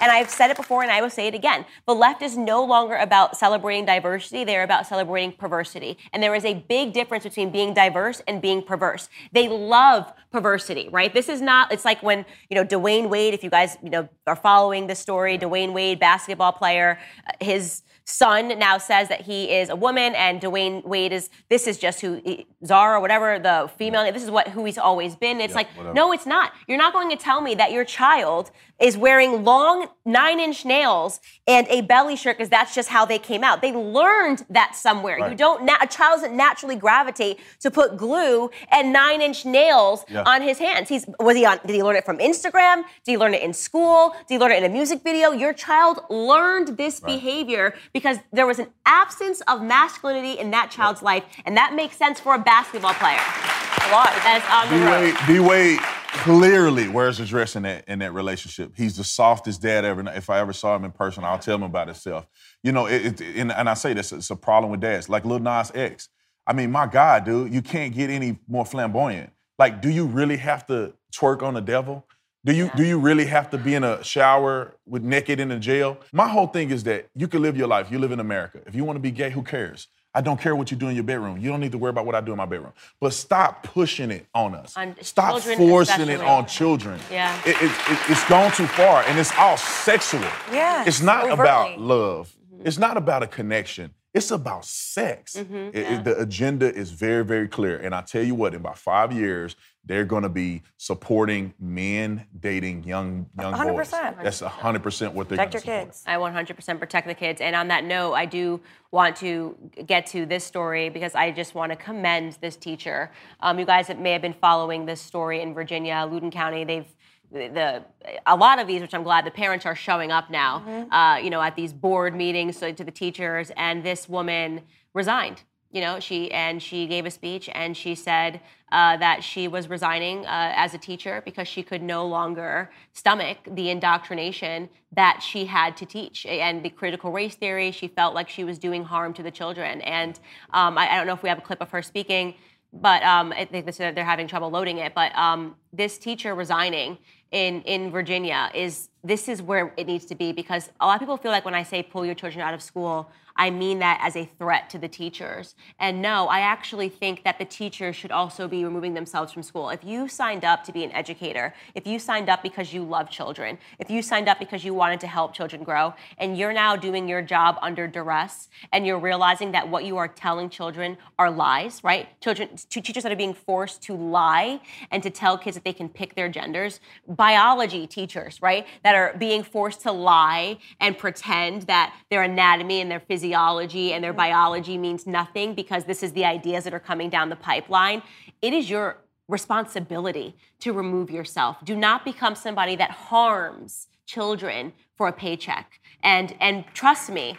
And 0.00 0.12
I've 0.12 0.30
said 0.30 0.50
it 0.50 0.56
before 0.56 0.82
and 0.82 0.90
I 0.90 1.00
will 1.00 1.10
say 1.10 1.26
it 1.26 1.34
again. 1.34 1.64
The 1.86 1.94
left 1.94 2.22
is 2.22 2.36
no 2.36 2.64
longer 2.64 2.96
about 2.96 3.36
celebrating 3.36 3.84
diversity, 3.84 4.44
they're 4.44 4.62
about 4.62 4.86
celebrating 4.86 5.32
perversity. 5.32 5.98
And 6.12 6.22
there 6.22 6.34
is 6.34 6.44
a 6.44 6.54
big 6.54 6.92
difference 6.92 7.24
between 7.24 7.50
being 7.50 7.74
diverse 7.74 8.22
and 8.26 8.40
being 8.40 8.62
perverse. 8.62 9.08
They 9.32 9.48
love 9.48 10.12
perversity, 10.30 10.88
right? 10.90 11.12
This 11.12 11.28
is 11.28 11.40
not, 11.40 11.72
it's 11.72 11.84
like 11.84 12.02
when, 12.02 12.24
you 12.50 12.54
know, 12.54 12.64
Dwyane 12.64 13.08
Wade, 13.08 13.34
if 13.34 13.42
you 13.42 13.50
guys, 13.50 13.76
you 13.82 13.90
know, 13.90 14.08
are 14.26 14.36
following 14.36 14.86
the 14.86 14.94
story, 14.94 15.38
Dwyane 15.38 15.72
Wade, 15.72 15.98
basketball 15.98 16.52
player, 16.52 16.98
his 17.40 17.82
son 18.08 18.58
now 18.58 18.78
says 18.78 19.08
that 19.08 19.20
he 19.20 19.50
is 19.52 19.68
a 19.68 19.76
woman 19.76 20.14
and 20.14 20.40
Dwyane 20.40 20.82
Wade 20.84 21.12
is, 21.12 21.28
this 21.50 21.66
is 21.66 21.76
just 21.78 22.00
who, 22.00 22.20
he- 22.24 22.46
Zaya, 22.64 22.98
whatever, 23.00 23.38
the 23.38 23.70
female, 23.76 24.10
this 24.12 24.22
is 24.24 24.30
what, 24.30 24.48
who 24.48 24.64
he's 24.64 24.78
always 24.78 25.14
been. 25.14 25.40
It's 25.40 25.54
like, 25.54 25.68
whatever. 25.76 25.94
no, 25.94 26.12
it's 26.12 26.26
not. 26.26 26.52
You're 26.66 26.78
not 26.78 26.92
going 26.92 27.10
to 27.10 27.16
tell 27.16 27.40
me 27.40 27.54
that 27.56 27.70
your 27.70 27.84
child 27.84 28.50
is 28.80 28.96
wearing 28.96 29.44
long 29.44 29.88
nine 30.06 30.40
inch 30.40 30.64
nails 30.64 31.20
and 31.46 31.66
a 31.68 31.82
belly 31.82 32.16
shirt 32.16 32.38
because 32.38 32.48
that's 32.48 32.74
just 32.74 32.88
how 32.88 33.04
they 33.04 33.18
came 33.18 33.42
out. 33.44 33.60
They 33.60 33.72
learned 33.72 34.44
that 34.50 34.74
somewhere. 34.74 35.28
You 35.28 35.34
don't, 35.36 35.64
na- 35.64 35.78
a 35.82 35.86
child 35.86 36.20
doesn't 36.20 36.36
naturally 36.36 36.76
gravitate 36.76 37.38
to 37.60 37.70
put 37.70 37.96
glue 37.96 38.50
and 38.70 38.92
nine 38.92 39.20
inch 39.20 39.44
nails 39.44 40.04
Yeah. 40.08 40.22
on 40.24 40.42
his 40.42 40.58
hands. 40.58 40.88
He's, 40.88 41.04
was 41.20 41.36
he 41.36 41.44
on, 41.44 41.58
did 41.66 41.74
he 41.74 41.82
learn 41.82 41.96
it 41.96 42.04
from 42.06 42.18
Instagram? 42.18 42.76
Did 43.04 43.12
he 43.12 43.18
learn 43.18 43.34
it 43.34 43.42
in 43.42 43.52
school? 43.52 44.10
Did 44.28 44.34
he 44.34 44.38
learn 44.38 44.52
it 44.52 44.58
in 44.58 44.64
a 44.64 44.72
music 44.72 45.02
video? 45.02 45.32
Your 45.32 45.52
child 45.52 46.00
learned 46.08 46.76
this 46.76 47.00
behavior 47.00 47.74
because 47.98 48.18
there 48.32 48.46
was 48.46 48.58
an 48.58 48.68
absence 48.86 49.40
of 49.42 49.62
masculinity 49.62 50.38
in 50.38 50.50
that 50.52 50.70
child's 50.70 51.02
life. 51.02 51.24
And 51.44 51.56
that 51.56 51.74
makes 51.74 51.96
sense 51.96 52.20
for 52.20 52.34
a 52.34 52.38
basketball 52.38 52.94
player. 52.94 53.18
A 53.18 53.90
lot. 53.90 54.10
That 54.22 54.38
is 54.38 54.46
on 54.52 54.68
the 54.70 55.28
D 55.28 55.38
road. 55.40 55.48
Wade, 55.48 55.78
D 55.80 55.80
Wade 55.80 55.80
clearly 56.22 56.88
wears 56.88 57.18
the 57.18 57.26
dress 57.26 57.56
in 57.56 57.64
that 57.64 57.84
in 57.88 57.98
that 57.98 58.12
relationship. 58.12 58.72
He's 58.76 58.96
the 58.96 59.04
softest 59.04 59.62
dad 59.62 59.84
ever. 59.84 60.08
If 60.10 60.30
I 60.30 60.38
ever 60.38 60.52
saw 60.52 60.76
him 60.76 60.84
in 60.84 60.92
person, 60.92 61.24
I'll 61.24 61.38
tell 61.38 61.56
him 61.56 61.64
about 61.64 61.88
himself. 61.88 62.26
You 62.62 62.72
know, 62.72 62.86
it, 62.86 63.20
it, 63.20 63.36
and, 63.36 63.50
and 63.52 63.68
I 63.68 63.74
say 63.74 63.92
this, 63.94 64.12
it's 64.12 64.30
a 64.30 64.36
problem 64.36 64.70
with 64.70 64.80
dads. 64.80 65.08
Like 65.08 65.24
Lil 65.24 65.40
Nas 65.40 65.72
X. 65.74 66.08
I 66.46 66.52
mean, 66.52 66.70
my 66.70 66.86
God, 66.86 67.24
dude, 67.24 67.52
you 67.52 67.62
can't 67.62 67.94
get 67.94 68.10
any 68.10 68.38
more 68.46 68.64
flamboyant. 68.64 69.32
Like, 69.58 69.82
do 69.82 69.90
you 69.90 70.06
really 70.06 70.36
have 70.38 70.66
to 70.68 70.94
twerk 71.12 71.42
on 71.42 71.54
the 71.54 71.60
devil? 71.60 72.06
Do 72.48 72.54
you 72.54 72.70
do 72.76 72.82
you 72.82 72.98
really 72.98 73.26
have 73.26 73.50
to 73.50 73.58
be 73.58 73.74
in 73.74 73.84
a 73.84 74.02
shower 74.02 74.74
with 74.86 75.02
naked 75.02 75.38
in 75.38 75.50
a 75.50 75.58
jail? 75.58 75.98
My 76.12 76.26
whole 76.28 76.46
thing 76.46 76.70
is 76.70 76.82
that 76.84 77.00
you 77.14 77.28
can 77.28 77.42
live 77.42 77.58
your 77.58 77.68
life. 77.68 77.90
You 77.92 77.98
live 77.98 78.10
in 78.10 78.20
America. 78.20 78.60
If 78.66 78.74
you 78.74 78.84
want 78.86 78.96
to 78.96 79.00
be 79.00 79.10
gay, 79.10 79.28
who 79.30 79.42
cares? 79.42 79.86
I 80.14 80.22
don't 80.22 80.40
care 80.40 80.56
what 80.56 80.70
you 80.70 80.76
do 80.78 80.88
in 80.88 80.94
your 80.94 81.04
bedroom. 81.04 81.36
You 81.36 81.50
don't 81.50 81.60
need 81.60 81.72
to 81.72 81.78
worry 81.78 81.90
about 81.90 82.06
what 82.06 82.14
I 82.14 82.22
do 82.22 82.32
in 82.32 82.38
my 82.38 82.46
bedroom. 82.46 82.72
But 83.02 83.12
stop 83.12 83.62
pushing 83.64 84.10
it 84.10 84.24
on 84.34 84.54
us. 84.54 84.74
On 84.78 84.96
stop 85.02 85.42
forcing 85.42 86.08
it 86.08 86.22
on 86.22 86.46
children. 86.46 86.98
Yeah. 87.12 87.38
It, 87.44 87.56
it, 87.60 87.70
it- 87.70 88.10
it's 88.12 88.24
gone 88.30 88.50
too 88.52 88.66
far, 88.66 89.02
and 89.02 89.18
it's 89.18 89.32
all 89.36 89.58
sexual. 89.58 90.22
Yes, 90.50 90.88
It's 90.88 91.02
not 91.02 91.24
overtly. 91.24 91.42
about 91.74 91.80
love. 91.80 92.34
It's 92.64 92.78
not 92.78 92.96
about 92.96 93.22
a 93.22 93.26
connection. 93.26 93.92
It's 94.18 94.30
about 94.32 94.64
sex. 94.64 95.34
Mm-hmm. 95.36 95.54
It- 95.72 95.76
it- 95.92 96.04
the 96.04 96.20
agenda 96.20 96.74
is 96.74 96.90
very, 96.90 97.24
very 97.24 97.48
clear. 97.48 97.78
And 97.78 97.94
I 97.94 98.02
tell 98.02 98.22
you 98.22 98.34
what, 98.34 98.52
in 98.54 98.60
about 98.60 98.76
five 98.78 99.12
years, 99.12 99.54
they're 99.84 100.04
going 100.04 100.24
to 100.24 100.28
be 100.28 100.62
supporting 100.76 101.54
men 101.58 102.26
dating 102.38 102.84
young 102.84 103.26
young 103.40 103.52
boys. 103.52 103.90
100%. 103.90 104.22
That's 104.22 104.42
100% 104.42 105.12
what 105.14 105.28
they're 105.28 105.36
going 105.38 105.48
Protect 105.48 105.54
your 105.54 105.60
support. 105.60 105.86
kids. 105.86 106.04
I 106.06 106.16
100% 106.16 106.78
protect 106.78 107.06
the 107.06 107.14
kids. 107.14 107.40
And 107.40 107.56
on 107.56 107.68
that 107.68 107.84
note, 107.84 108.12
I 108.12 108.26
do 108.26 108.60
want 108.90 109.16
to 109.16 109.56
get 109.86 110.04
to 110.08 110.26
this 110.26 110.44
story 110.44 110.90
because 110.90 111.14
I 111.14 111.30
just 111.30 111.54
want 111.54 111.72
to 111.72 111.76
commend 111.76 112.36
this 112.42 112.56
teacher. 112.56 113.12
Um, 113.40 113.58
you 113.58 113.64
guys 113.64 113.86
that 113.86 113.98
may 113.98 114.12
have 114.12 114.20
been 114.22 114.34
following 114.34 114.84
this 114.84 115.00
story 115.00 115.40
in 115.40 115.54
Virginia, 115.54 116.06
Loudoun 116.10 116.30
County. 116.30 116.64
They've 116.64 116.86
the 117.30 117.84
a 118.26 118.36
lot 118.36 118.58
of 118.58 118.66
these, 118.66 118.80
which 118.80 118.94
I'm 118.94 119.02
glad 119.02 119.26
the 119.26 119.30
parents 119.30 119.66
are 119.66 119.74
showing 119.74 120.10
up 120.10 120.30
now. 120.30 120.86
Uh, 120.90 121.18
you 121.18 121.30
know, 121.30 121.42
at 121.42 121.56
these 121.56 121.72
board 121.72 122.14
meetings 122.14 122.58
so, 122.58 122.72
to 122.72 122.84
the 122.84 122.90
teachers, 122.90 123.50
and 123.56 123.84
this 123.84 124.08
woman 124.08 124.62
resigned. 124.94 125.42
You 125.70 125.82
know, 125.82 126.00
she 126.00 126.30
and 126.32 126.62
she 126.62 126.86
gave 126.86 127.04
a 127.04 127.10
speech 127.10 127.50
and 127.52 127.76
she 127.76 127.94
said 127.94 128.40
uh, 128.72 128.96
that 128.96 129.22
she 129.22 129.48
was 129.48 129.68
resigning 129.68 130.24
uh, 130.24 130.52
as 130.56 130.72
a 130.72 130.78
teacher 130.78 131.20
because 131.26 131.46
she 131.46 131.62
could 131.62 131.82
no 131.82 132.06
longer 132.06 132.70
stomach 132.94 133.36
the 133.46 133.68
indoctrination 133.68 134.70
that 134.92 135.22
she 135.22 135.44
had 135.44 135.76
to 135.76 135.84
teach 135.84 136.24
and 136.24 136.62
the 136.62 136.70
critical 136.70 137.12
race 137.12 137.34
theory. 137.34 137.70
She 137.70 137.86
felt 137.86 138.14
like 138.14 138.30
she 138.30 138.44
was 138.44 138.58
doing 138.58 138.82
harm 138.82 139.12
to 139.12 139.22
the 139.22 139.30
children. 139.30 139.82
And 139.82 140.18
um, 140.54 140.78
I, 140.78 140.90
I 140.90 140.96
don't 140.96 141.06
know 141.06 141.12
if 141.12 141.22
we 141.22 141.28
have 141.28 141.38
a 141.38 141.42
clip 141.42 141.60
of 141.60 141.70
her 141.70 141.82
speaking, 141.82 142.34
but 142.72 143.02
um, 143.02 143.32
I 143.32 143.44
think 143.44 143.66
this, 143.66 143.76
they're 143.76 144.04
having 144.04 144.26
trouble 144.26 144.50
loading 144.50 144.78
it. 144.78 144.94
But 144.94 145.14
um, 145.16 145.56
this 145.72 145.98
teacher 145.98 146.34
resigning 146.34 146.96
in 147.30 147.62
in 147.62 147.90
Virginia 147.90 148.50
is 148.54 148.88
this 149.04 149.28
is 149.28 149.42
where 149.42 149.72
it 149.76 149.86
needs 149.86 150.04
to 150.06 150.14
be 150.14 150.32
because 150.32 150.70
a 150.80 150.86
lot 150.86 150.94
of 150.94 151.00
people 151.00 151.16
feel 151.16 151.30
like 151.30 151.44
when 151.44 151.54
I 151.54 151.62
say 151.62 151.82
pull 151.82 152.04
your 152.04 152.14
children 152.14 152.40
out 152.40 152.54
of 152.54 152.62
school, 152.62 153.10
I 153.38 153.50
mean 153.50 153.78
that 153.78 154.00
as 154.02 154.16
a 154.16 154.24
threat 154.24 154.68
to 154.70 154.78
the 154.78 154.88
teachers. 154.88 155.54
And 155.78 156.02
no, 156.02 156.26
I 156.26 156.40
actually 156.40 156.88
think 156.88 157.22
that 157.22 157.38
the 157.38 157.44
teachers 157.44 157.94
should 157.94 158.10
also 158.10 158.48
be 158.48 158.64
removing 158.64 158.94
themselves 158.94 159.32
from 159.32 159.44
school. 159.44 159.70
If 159.70 159.84
you 159.84 160.08
signed 160.08 160.44
up 160.44 160.64
to 160.64 160.72
be 160.72 160.82
an 160.82 160.90
educator, 160.90 161.54
if 161.76 161.86
you 161.86 162.00
signed 162.00 162.28
up 162.28 162.42
because 162.42 162.74
you 162.74 162.82
love 162.82 163.08
children, 163.08 163.56
if 163.78 163.88
you 163.90 164.02
signed 164.02 164.28
up 164.28 164.40
because 164.40 164.64
you 164.64 164.74
wanted 164.74 164.98
to 165.00 165.06
help 165.06 165.34
children 165.34 165.62
grow, 165.62 165.94
and 166.18 166.36
you're 166.36 166.52
now 166.52 166.74
doing 166.74 167.08
your 167.08 167.22
job 167.22 167.56
under 167.62 167.86
duress, 167.86 168.48
and 168.72 168.84
you're 168.84 168.98
realizing 168.98 169.52
that 169.52 169.68
what 169.68 169.84
you 169.84 169.96
are 169.96 170.08
telling 170.08 170.50
children 170.50 170.98
are 171.16 171.30
lies, 171.30 171.84
right? 171.84 172.20
Children, 172.20 172.48
to 172.70 172.80
teachers 172.80 173.04
that 173.04 173.12
are 173.12 173.16
being 173.16 173.34
forced 173.34 173.82
to 173.82 173.94
lie 173.94 174.60
and 174.90 175.00
to 175.04 175.10
tell 175.10 175.38
kids 175.38 175.56
that 175.56 175.62
they 175.62 175.72
can 175.72 175.88
pick 175.88 176.16
their 176.16 176.28
genders, 176.28 176.80
biology 177.06 177.86
teachers, 177.86 178.42
right, 178.42 178.66
that 178.82 178.96
are 178.96 179.14
being 179.16 179.44
forced 179.44 179.80
to 179.82 179.92
lie 179.92 180.58
and 180.80 180.98
pretend 180.98 181.62
that 181.62 181.94
their 182.10 182.24
anatomy 182.24 182.80
and 182.80 182.90
their 182.90 182.98
physiology 182.98 183.27
and 183.34 184.02
their 184.04 184.12
mm-hmm. 184.12 184.16
biology 184.16 184.78
means 184.78 185.06
nothing 185.06 185.54
because 185.54 185.84
this 185.84 186.02
is 186.02 186.12
the 186.12 186.24
ideas 186.24 186.64
that 186.64 186.74
are 186.74 186.80
coming 186.80 187.10
down 187.10 187.28
the 187.28 187.36
pipeline. 187.36 188.02
It 188.42 188.52
is 188.52 188.68
your 188.70 188.98
responsibility 189.28 190.34
to 190.60 190.72
remove 190.72 191.10
yourself. 191.10 191.56
Do 191.64 191.76
not 191.76 192.04
become 192.04 192.34
somebody 192.34 192.76
that 192.76 192.90
harms 192.90 193.88
children 194.06 194.72
for 194.96 195.08
a 195.08 195.12
paycheck. 195.12 195.80
And 196.02 196.34
and 196.40 196.64
trust 196.74 197.10
me, 197.10 197.36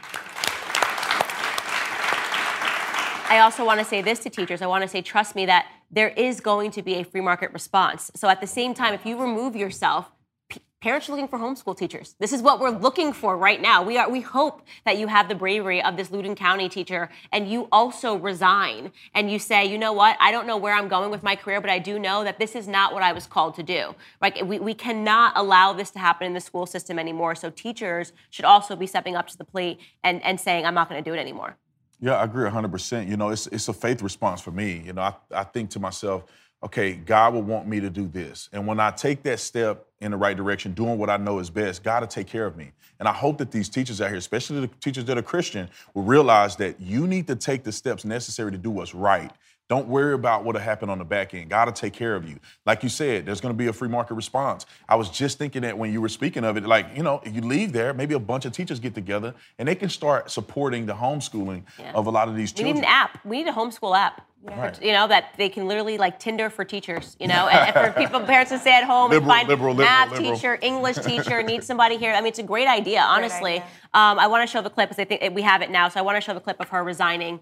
I 3.29 3.39
also 3.39 3.65
want 3.65 3.79
to 3.79 3.85
say 3.85 4.01
this 4.01 4.19
to 4.19 4.29
teachers. 4.29 4.61
I 4.61 4.67
want 4.67 4.81
to 4.81 4.87
say, 4.87 5.01
trust 5.01 5.35
me, 5.35 5.45
that 5.45 5.67
there 5.91 6.09
is 6.09 6.39
going 6.39 6.71
to 6.71 6.81
be 6.81 6.95
a 6.95 7.03
free 7.03 7.21
market 7.21 7.51
response. 7.53 8.11
So 8.15 8.27
at 8.27 8.41
the 8.41 8.47
same 8.47 8.73
time, 8.73 8.93
if 8.93 9.05
you 9.05 9.19
remove 9.19 9.55
yourself, 9.55 10.11
parents 10.81 11.09
are 11.09 11.11
looking 11.11 11.27
for 11.27 11.37
homeschool 11.37 11.77
teachers. 11.77 12.15
This 12.19 12.31
is 12.31 12.41
what 12.41 12.59
we're 12.59 12.69
looking 12.69 13.11
for 13.11 13.37
right 13.37 13.61
now. 13.61 13.83
We 13.83 13.97
are. 13.97 14.09
We 14.09 14.21
hope 14.21 14.61
that 14.85 14.97
you 14.97 15.07
have 15.07 15.27
the 15.27 15.35
bravery 15.35 15.83
of 15.83 15.97
this 15.97 16.09
Loudoun 16.09 16.35
County 16.35 16.69
teacher, 16.69 17.09
and 17.31 17.49
you 17.49 17.67
also 17.71 18.15
resign 18.15 18.91
and 19.13 19.29
you 19.29 19.39
say, 19.39 19.65
you 19.65 19.77
know 19.77 19.91
what? 19.91 20.15
I 20.19 20.31
don't 20.31 20.47
know 20.47 20.57
where 20.57 20.73
I'm 20.73 20.87
going 20.87 21.11
with 21.11 21.21
my 21.21 21.35
career, 21.35 21.59
but 21.59 21.69
I 21.69 21.79
do 21.79 21.99
know 21.99 22.23
that 22.23 22.39
this 22.39 22.55
is 22.55 22.67
not 22.67 22.93
what 22.93 23.03
I 23.03 23.11
was 23.11 23.27
called 23.27 23.55
to 23.55 23.63
do. 23.63 23.93
Like 24.21 24.41
we, 24.43 24.59
we 24.59 24.73
cannot 24.73 25.33
allow 25.35 25.73
this 25.73 25.91
to 25.91 25.99
happen 25.99 26.27
in 26.27 26.33
the 26.33 26.41
school 26.41 26.65
system 26.65 26.97
anymore. 26.97 27.35
So 27.35 27.49
teachers 27.49 28.13
should 28.29 28.45
also 28.45 28.75
be 28.75 28.87
stepping 28.87 29.15
up 29.15 29.27
to 29.27 29.37
the 29.37 29.45
plate 29.45 29.79
and 30.03 30.23
and 30.23 30.39
saying, 30.39 30.65
I'm 30.65 30.73
not 30.73 30.89
going 30.89 31.03
to 31.03 31.09
do 31.09 31.13
it 31.13 31.19
anymore. 31.19 31.57
Yeah, 32.01 32.15
I 32.15 32.23
agree 32.23 32.49
100%. 32.49 33.09
You 33.09 33.17
know, 33.17 33.29
it's, 33.29 33.47
it's 33.47 33.67
a 33.67 33.73
faith 33.73 34.01
response 34.01 34.39
for 34.39 34.51
me. 34.51 34.81
You 34.85 34.93
know, 34.93 35.01
I, 35.01 35.15
I 35.31 35.43
think 35.43 35.69
to 35.71 35.81
myself, 35.81 36.23
okay, 36.63 36.93
God 36.93 37.33
will 37.33 37.41
want 37.41 37.67
me 37.67 37.81
to 37.81 37.89
do 37.89 38.07
this. 38.07 38.47
And 38.53 38.65
when 38.65 38.79
I 38.79 38.91
take 38.91 39.21
that 39.23 39.41
step 39.41 39.85
in 40.01 40.11
the 40.11 40.17
right 40.17 40.35
direction, 40.35 40.73
doing 40.73 40.97
what 40.97 41.09
I 41.09 41.17
know 41.17 41.39
is 41.39 41.49
best, 41.49 41.83
God 41.83 42.03
will 42.03 42.07
take 42.07 42.27
care 42.27 42.45
of 42.45 42.55
me. 42.55 42.71
And 42.99 43.07
I 43.07 43.13
hope 43.13 43.37
that 43.37 43.51
these 43.51 43.69
teachers 43.69 44.01
out 44.01 44.09
here, 44.09 44.17
especially 44.17 44.61
the 44.61 44.67
teachers 44.67 45.05
that 45.05 45.17
are 45.17 45.21
Christian, 45.21 45.69
will 45.93 46.03
realize 46.03 46.55
that 46.57 46.79
you 46.79 47.07
need 47.07 47.27
to 47.27 47.35
take 47.35 47.63
the 47.63 47.71
steps 47.71 48.05
necessary 48.05 48.51
to 48.51 48.57
do 48.57 48.69
what's 48.69 48.93
right. 48.93 49.31
Don't 49.69 49.87
worry 49.87 50.15
about 50.15 50.43
what'll 50.43 50.59
happen 50.59 50.89
on 50.89 50.97
the 50.97 51.05
back 51.05 51.35
end. 51.35 51.51
God 51.51 51.67
will 51.67 51.73
take 51.73 51.93
care 51.93 52.15
of 52.15 52.27
you. 52.27 52.39
Like 52.65 52.81
you 52.81 52.89
said, 52.89 53.27
there's 53.27 53.39
going 53.39 53.53
to 53.53 53.57
be 53.57 53.67
a 53.67 53.73
free 53.73 53.87
market 53.87 54.15
response. 54.15 54.65
I 54.89 54.95
was 54.95 55.11
just 55.11 55.37
thinking 55.37 55.61
that 55.61 55.77
when 55.77 55.93
you 55.93 56.01
were 56.01 56.09
speaking 56.09 56.43
of 56.43 56.57
it, 56.57 56.65
like 56.65 56.87
you 56.97 57.03
know, 57.03 57.21
you 57.23 57.41
leave 57.41 57.71
there, 57.71 57.93
maybe 57.93 58.15
a 58.15 58.19
bunch 58.19 58.45
of 58.45 58.51
teachers 58.51 58.79
get 58.79 58.95
together 58.95 59.35
and 59.59 59.67
they 59.67 59.75
can 59.75 59.89
start 59.89 60.31
supporting 60.31 60.87
the 60.87 60.93
homeschooling 60.93 61.63
yeah. 61.77 61.91
of 61.93 62.07
a 62.07 62.09
lot 62.09 62.27
of 62.27 62.35
these 62.35 62.51
children. 62.51 62.77
We 62.77 62.81
need 62.81 62.87
an 62.87 62.91
app. 62.91 63.23
We 63.23 63.43
need 63.43 63.49
a 63.49 63.53
homeschool 63.53 63.95
app. 63.95 64.25
Right. 64.41 64.81
You 64.81 64.93
know 64.93 65.07
that 65.07 65.33
they 65.37 65.49
can 65.49 65.67
literally 65.67 65.97
like 65.97 66.17
Tinder 66.17 66.49
for 66.49 66.63
teachers. 66.63 67.17
You 67.19 67.27
know, 67.27 67.47
and, 67.47 67.75
and 67.75 67.93
for 67.93 67.99
people, 67.99 68.21
parents 68.21 68.51
to 68.51 68.57
stay 68.57 68.71
at 68.71 68.85
home 68.85 69.11
liberal, 69.11 69.31
and 69.31 69.39
find 69.39 69.49
liberal, 69.49 69.75
math 69.89 70.17
teacher, 70.17 70.57
English 70.61 70.97
teacher, 71.11 71.43
need 71.43 71.63
somebody 71.63 71.97
here. 71.97 72.13
I 72.13 72.21
mean, 72.21 72.29
it's 72.29 72.39
a 72.39 72.43
great 72.43 72.67
idea, 72.67 73.01
honestly. 73.01 73.59
Great 73.59 73.61
idea. 73.61 73.75
Um, 73.93 74.19
I 74.19 74.27
want 74.27 74.47
to 74.47 74.51
show 74.51 74.61
the 74.61 74.69
clip 74.69 74.89
because 74.89 75.01
I 75.01 75.05
think 75.05 75.35
we 75.35 75.41
have 75.41 75.61
it 75.61 75.71
now. 75.71 75.89
So 75.89 75.99
I 75.99 76.03
want 76.03 76.17
to 76.17 76.21
show 76.21 76.33
the 76.33 76.39
clip 76.39 76.59
of 76.59 76.69
her 76.69 76.83
resigning 76.83 77.39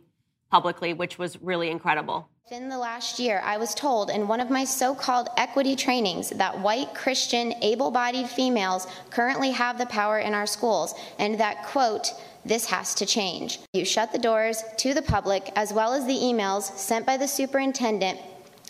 publicly, 0.49 0.93
which 0.93 1.17
was 1.17 1.41
really 1.41 1.69
incredible. 1.69 2.29
Within 2.49 2.69
the 2.69 2.77
last 2.77 3.19
year, 3.19 3.41
I 3.43 3.57
was 3.57 3.75
told 3.75 4.09
in 4.09 4.29
one 4.29 4.39
of 4.39 4.49
my 4.49 4.63
so 4.63 4.95
called 4.95 5.27
equity 5.35 5.75
trainings 5.75 6.29
that 6.29 6.57
white, 6.57 6.93
Christian, 6.93 7.53
able 7.61 7.91
bodied 7.91 8.29
females 8.29 8.87
currently 9.09 9.51
have 9.51 9.77
the 9.77 9.85
power 9.87 10.19
in 10.19 10.33
our 10.33 10.47
schools, 10.47 10.95
and 11.19 11.37
that, 11.41 11.65
quote, 11.65 12.13
this 12.45 12.67
has 12.67 12.95
to 12.95 13.05
change. 13.05 13.59
You 13.73 13.83
shut 13.83 14.13
the 14.13 14.17
doors 14.17 14.63
to 14.77 14.93
the 14.93 15.01
public 15.01 15.51
as 15.57 15.73
well 15.73 15.93
as 15.93 16.05
the 16.05 16.13
emails 16.13 16.63
sent 16.77 17.05
by 17.05 17.17
the 17.17 17.27
superintendent 17.27 18.21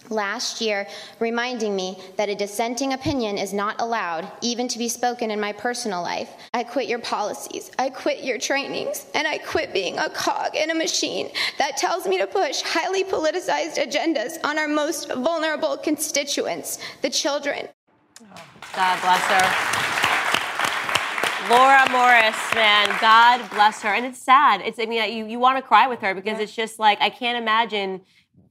last 0.10 0.62
year, 0.62 0.88
reminding 1.20 1.76
me 1.76 1.98
that 2.16 2.30
a 2.30 2.36
dissenting 2.36 2.94
opinion 2.94 3.38
is 3.38 3.54
not 3.54 3.80
allowed, 3.82 4.32
even 4.42 4.68
to 4.68 4.78
be 4.78 4.90
spoken 4.90 5.32
in 5.32 5.40
my 5.40 5.54
personal 5.54 6.02
life. 6.02 6.30
I 6.54 6.64
quit 6.64 6.88
your 6.88 7.00
policies, 7.00 7.72
I 7.80 7.90
quit 7.90 8.24
your 8.24 8.38
trainings, 8.38 9.06
and 9.14 9.28
I 9.28 9.38
quit 9.38 9.74
being 9.74 9.98
a 9.98 10.10
cog 10.10 10.56
in 10.56 10.72
a 10.72 10.76
machine 10.76 11.30
that 11.58 11.78
tells 11.78 12.08
me 12.08 12.18
to 12.18 12.28
push 12.28 12.62
highly 12.62 13.04
politicized 13.04 13.78
agendas 13.78 14.38
on 14.44 14.58
our 14.58 14.68
most 14.68 15.12
vulnerable 15.12 15.78
constituents, 15.78 16.80
the 17.02 17.10
children. 17.10 17.68
God 18.76 19.02
bless 19.02 19.24
her. 19.24 19.88
Laura 21.50 21.90
Morris, 21.92 22.36
man, 22.54 22.90
God 23.00 23.50
bless 23.52 23.82
her. 23.82 23.90
And 23.90 24.06
it's 24.06 24.20
sad. 24.20 24.62
It's 24.62 24.80
I 24.80 24.86
mean 24.86 25.12
you, 25.14 25.26
you 25.26 25.40
want 25.40 25.58
to 25.58 25.62
cry 25.62 25.88
with 25.88 26.02
her 26.02 26.14
because 26.14 26.38
yeah. 26.38 26.44
it's 26.44 26.54
just 26.54 26.78
like 26.78 27.00
I 27.00 27.10
can't 27.10 27.42
imagine 27.42 28.02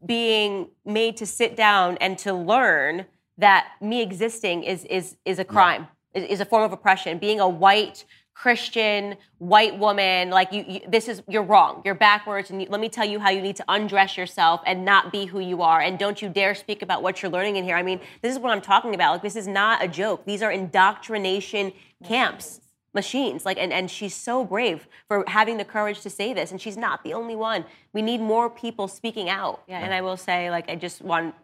being 0.07 0.69
made 0.85 1.17
to 1.19 1.27
sit 1.27 1.57
down 1.57 1.97
and 2.01 2.19
to 2.19 2.33
learn 2.33 3.07
that 3.39 3.69
me 3.81 4.03
existing 4.03 4.63
is 4.63 4.85
is 4.85 5.17
is 5.25 5.39
a 5.39 5.45
crime, 5.45 5.87
yeah. 6.15 6.23
is, 6.23 6.31
is, 6.31 6.41
a 6.41 6.45
form 6.45 6.63
of 6.63 6.73
oppression. 6.73 7.19
Being 7.19 7.41
a 7.41 7.49
white 7.49 8.05
Christian 8.35 9.17
white 9.39 9.79
woman, 9.79 10.31
like 10.31 10.53
you, 10.53 10.65
you 10.67 10.81
this 10.89 11.09
is 11.09 11.23
you're 11.29 11.43
wrong. 11.43 11.83
You're 11.85 11.95
backwards, 11.95 12.51
and 12.51 12.63
you, 12.63 12.69
let 12.71 12.81
me 12.81 12.89
tell 12.89 13.05
you 13.05 13.19
how 13.19 13.31
you 13.31 13.43
need 13.43 13.57
to 13.57 13.65
undress 13.69 14.17
yourself 14.17 14.61
and 14.67 14.85
not 14.85 15.13
be 15.13 15.27
who 15.27 15.41
you 15.41 15.63
are. 15.63 15.81
And 15.81 15.99
don't 15.99 16.21
you 16.23 16.29
dare 16.29 16.55
speak 16.55 16.83
about 16.83 17.03
what 17.03 17.23
you're 17.23 17.31
learning 17.31 17.57
in 17.57 17.65
here. 17.65 17.77
I 17.77 17.83
mean, 17.83 18.01
this 18.23 18.33
is 18.33 18.39
what 18.39 18.53
I'm 18.53 18.63
talking 18.63 18.95
about. 18.95 19.13
Like 19.13 19.23
this 19.23 19.37
is 19.37 19.49
not 19.49 19.85
a 19.85 19.89
joke. 19.89 20.25
These 20.25 20.43
are 20.43 20.53
indoctrination 20.53 21.73
camps 22.05 22.61
machines. 22.97 23.45
Like 23.45 23.59
and, 23.59 23.73
and 23.73 23.89
she's 23.89 24.15
so 24.15 24.45
brave 24.45 24.89
for 25.07 25.25
having 25.29 25.57
the 25.59 25.65
courage 25.65 26.01
to 26.01 26.11
say 26.11 26.35
this 26.35 26.51
and 26.51 26.61
she's 26.61 26.77
not 26.77 27.05
the 27.05 27.15
only 27.15 27.37
one. 27.37 27.65
We 27.93 28.03
need 28.03 28.21
more 28.21 28.51
people 28.51 28.89
speaking 28.89 29.29
out. 29.29 29.63
Yeah, 29.69 29.85
and 29.85 29.95
i 29.95 30.01
will 30.01 30.17
say 30.17 30.51
like 30.51 30.67
i 30.69 30.77
just 30.87 31.03
want 31.03 31.35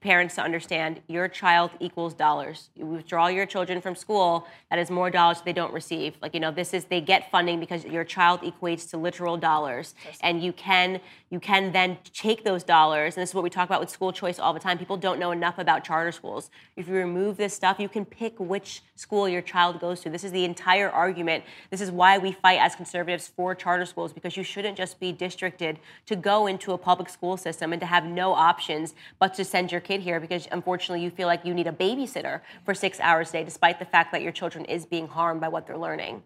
parents 0.00 0.34
to 0.36 0.42
understand 0.42 1.02
your 1.06 1.28
child 1.28 1.70
equals 1.80 2.14
dollars. 2.14 2.70
You 2.74 2.86
withdraw 2.86 3.26
your 3.26 3.44
children 3.44 3.82
from 3.82 3.94
school, 3.94 4.46
that 4.70 4.78
is 4.78 4.90
more 4.90 5.10
dollars 5.10 5.42
they 5.42 5.52
don't 5.52 5.72
receive. 5.72 6.14
Like, 6.22 6.32
you 6.32 6.40
know, 6.40 6.50
this 6.50 6.72
is 6.72 6.86
they 6.86 7.02
get 7.02 7.30
funding 7.30 7.60
because 7.60 7.84
your 7.84 8.04
child 8.04 8.40
equates 8.40 8.88
to 8.90 8.96
literal 8.96 9.36
dollars. 9.36 9.94
And 10.22 10.42
you 10.42 10.52
can 10.52 11.00
you 11.28 11.40
can 11.40 11.72
then 11.72 11.98
take 12.14 12.44
those 12.44 12.62
dollars, 12.62 13.16
and 13.16 13.22
this 13.22 13.30
is 13.30 13.34
what 13.34 13.42
we 13.42 13.50
talk 13.50 13.68
about 13.68 13.80
with 13.80 13.90
school 13.90 14.12
choice 14.12 14.38
all 14.38 14.54
the 14.54 14.60
time. 14.60 14.78
People 14.78 14.96
don't 14.96 15.18
know 15.18 15.32
enough 15.32 15.58
about 15.58 15.82
charter 15.82 16.12
schools. 16.12 16.50
If 16.76 16.86
you 16.86 16.94
remove 16.94 17.36
this 17.36 17.52
stuff, 17.52 17.80
you 17.80 17.88
can 17.88 18.04
pick 18.04 18.38
which 18.38 18.82
school 18.94 19.28
your 19.28 19.42
child 19.42 19.80
goes 19.80 20.00
to. 20.02 20.10
This 20.10 20.22
is 20.22 20.30
the 20.30 20.44
entire 20.44 20.88
argument. 20.88 21.44
This 21.70 21.80
is 21.80 21.90
why 21.90 22.16
we 22.18 22.30
fight 22.30 22.60
as 22.60 22.76
conservatives 22.76 23.26
for 23.26 23.54
charter 23.54 23.84
schools, 23.84 24.12
because 24.12 24.36
you 24.36 24.44
shouldn't 24.44 24.76
just 24.76 25.00
be 25.00 25.10
districted 25.12 25.80
to 26.06 26.14
go 26.14 26.46
into 26.46 26.72
a 26.72 26.78
public 26.78 27.08
school 27.08 27.36
system 27.36 27.72
and 27.72 27.80
to 27.80 27.86
have 27.86 28.04
no 28.04 28.32
options 28.32 28.94
but 29.18 29.34
to 29.34 29.44
send 29.44 29.65
send 29.66 29.72
your 29.72 29.80
kid 29.80 30.00
here 30.00 30.20
because 30.20 30.46
unfortunately 30.52 31.02
you 31.02 31.10
feel 31.10 31.26
like 31.26 31.44
you 31.44 31.52
need 31.52 31.66
a 31.66 31.72
babysitter 31.72 32.40
for 32.64 32.72
six 32.72 33.00
hours 33.00 33.30
a 33.30 33.32
day, 33.32 33.44
despite 33.44 33.80
the 33.80 33.84
fact 33.84 34.12
that 34.12 34.22
your 34.22 34.30
children 34.30 34.64
is 34.66 34.86
being 34.86 35.08
harmed 35.08 35.40
by 35.40 35.48
what 35.48 35.66
they're 35.66 35.76
learning. 35.76 36.22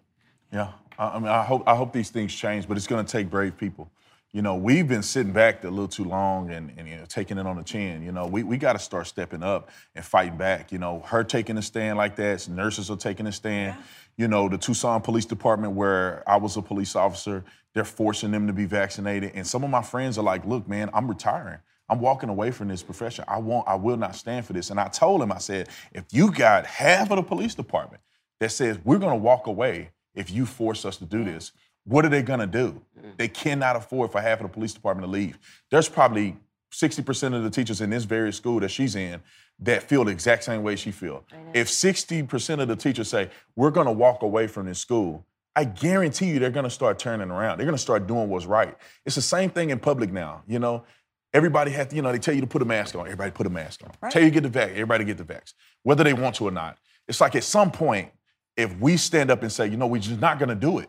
Yeah, 0.53 0.73
I 0.99 1.19
mean, 1.19 1.29
I 1.29 1.43
hope 1.43 1.63
I 1.67 1.75
hope 1.75 1.93
these 1.95 2.11
things 2.11 2.35
change, 2.35 2.69
but 2.69 2.77
it's 2.77 2.87
going 2.87 3.05
to 3.05 3.11
take 3.11 3.31
brave 3.31 3.57
people. 3.57 3.91
You 4.33 4.43
know, 4.43 4.57
we've 4.57 4.87
been 4.87 5.03
sitting 5.03 5.33
back 5.33 5.65
a 5.65 5.71
little 5.71 5.89
too 5.89 6.05
long 6.05 6.51
and, 6.51 6.71
and 6.77 6.87
you 6.87 6.97
know 6.97 7.05
taking 7.07 7.39
it 7.39 7.47
on 7.47 7.57
the 7.57 7.63
chin. 7.63 8.03
You 8.03 8.13
know, 8.13 8.27
we, 8.27 8.43
we 8.43 8.59
got 8.59 8.75
to 8.75 8.79
start 8.79 9.07
stepping 9.07 9.43
up 9.43 9.71
and 9.95 10.05
fighting 10.05 10.37
back. 10.37 10.71
You 10.71 10.79
know, 10.79 11.01
her 11.07 11.25
taking 11.25 11.57
a 11.57 11.63
stand 11.63 11.97
like 11.97 12.17
that, 12.17 12.47
nurses 12.47 12.91
are 12.91 12.97
taking 12.97 13.27
a 13.27 13.33
stand. 13.33 13.75
Yeah. 13.77 13.85
You 14.19 14.29
know, 14.29 14.51
the 14.51 14.59
Tucson 14.59 15.01
Police 15.01 15.25
Department, 15.25 15.73
where 15.73 16.23
I 16.29 16.37
was 16.37 16.59
a 16.59 16.63
police 16.63 16.95
officer, 16.95 17.43
they're 17.73 17.85
forcing 17.85 18.33
them 18.33 18.47
to 18.49 18.53
be 18.53 18.67
vaccinated. 18.67 19.33
And 19.35 19.47
some 19.47 19.65
of 19.65 19.71
my 19.71 19.83
friends 19.83 20.19
are 20.19 20.25
like, 20.25 20.45
"Look, 20.45 20.69
man, 20.69 20.91
I'm 20.93 21.09
retiring. 21.09 21.59
I'm 21.91 22.01
walking 22.01 22.29
away 22.29 22.53
from 22.53 22.69
this 22.69 22.85
profession. 22.85 23.25
I 23.27 23.39
won't, 23.39 23.67
I 23.67 23.75
will 23.75 23.97
not 23.97 24.15
stand 24.15 24.47
for 24.47 24.53
this. 24.53 24.71
And 24.71 24.79
I 24.79 24.87
told 24.87 25.21
him, 25.21 25.33
I 25.33 25.39
said, 25.39 25.69
if 25.93 26.05
you 26.13 26.31
got 26.31 26.65
half 26.65 27.11
of 27.11 27.17
the 27.17 27.23
police 27.23 27.55
department 27.57 28.01
that 28.39 28.53
says 28.53 28.79
we're 28.85 28.99
gonna 28.99 29.17
walk 29.17 29.49
away 29.49 29.91
if 30.15 30.31
you 30.31 30.47
force 30.47 30.85
us 30.85 30.97
to 30.99 31.05
do 31.05 31.25
this, 31.25 31.51
what 31.85 32.05
are 32.05 32.09
they 32.09 32.23
gonna 32.23 32.47
do? 32.47 32.81
Mm. 32.99 33.17
They 33.17 33.27
cannot 33.27 33.75
afford 33.75 34.13
for 34.13 34.21
half 34.21 34.41
of 34.41 34.45
the 34.45 34.53
police 34.53 34.73
department 34.73 35.07
to 35.07 35.11
leave. 35.11 35.39
There's 35.71 35.89
probably 35.89 36.37
60% 36.73 37.35
of 37.35 37.43
the 37.43 37.51
teachers 37.51 37.81
in 37.81 37.91
this 37.91 38.05
very 38.05 38.33
school 38.33 38.61
that 38.61 38.71
she's 38.71 38.95
in 38.95 39.21
that 39.59 39.83
feel 39.83 40.05
the 40.05 40.13
exact 40.13 40.45
same 40.45 40.63
way 40.63 40.77
she 40.77 40.93
feel. 40.93 41.25
If 41.53 41.67
60% 41.67 42.61
of 42.61 42.69
the 42.69 42.77
teachers 42.77 43.09
say, 43.09 43.31
we're 43.57 43.73
gonna 43.73 43.93
walk 43.93 44.23
away 44.23 44.47
from 44.47 44.67
this 44.67 44.79
school, 44.79 45.27
I 45.57 45.65
guarantee 45.65 46.27
you 46.27 46.39
they're 46.39 46.51
gonna 46.51 46.71
start 46.71 47.01
turning 47.01 47.31
around. 47.31 47.59
They're 47.59 47.67
gonna 47.67 47.79
start 47.79 48.07
doing 48.07 48.29
what's 48.29 48.47
right. 48.47 48.77
It's 49.05 49.17
the 49.17 49.23
same 49.23 49.51
thing 49.51 49.71
in 49.71 49.81
public 49.81 50.13
now, 50.13 50.45
you 50.47 50.61
know? 50.61 50.85
Everybody 51.33 51.71
has 51.73 51.89
to, 51.89 51.97
you 51.97 52.03
know, 52.03 52.11
they 52.13 52.19
tell 52.19 52.35
you 52.35 52.41
to 52.41 52.47
put 52.47 52.63
a 52.63 52.65
mask 52.65 52.95
on. 52.95 53.07
Everybody 53.07 53.31
put 53.31 53.47
a 53.47 53.51
mask 53.51 53.83
on. 53.85 53.93
Right. 54.03 54.13
Tell 54.13 54.23
you 54.23 54.31
to 54.31 54.41
get 54.41 54.53
the 54.53 54.59
vax. 54.59 54.71
Everybody 54.73 55.05
get 55.05 55.17
the 55.17 55.25
vax, 55.25 55.55
whether 55.83 56.03
they 56.03 56.13
want 56.13 56.37
to 56.37 56.49
or 56.49 56.51
not. 56.51 56.77
It's 57.07 57.21
like 57.21 57.35
at 57.37 57.45
some 57.45 57.71
point, 57.71 58.11
if 58.57 58.77
we 58.79 58.97
stand 58.97 59.31
up 59.31 59.43
and 59.43 59.51
say, 59.51 59.67
you 59.67 59.77
know, 59.77 59.87
we're 59.87 60.01
just 60.01 60.21
not 60.21 60.39
going 60.39 60.49
to 60.49 60.55
do 60.55 60.79
it. 60.79 60.89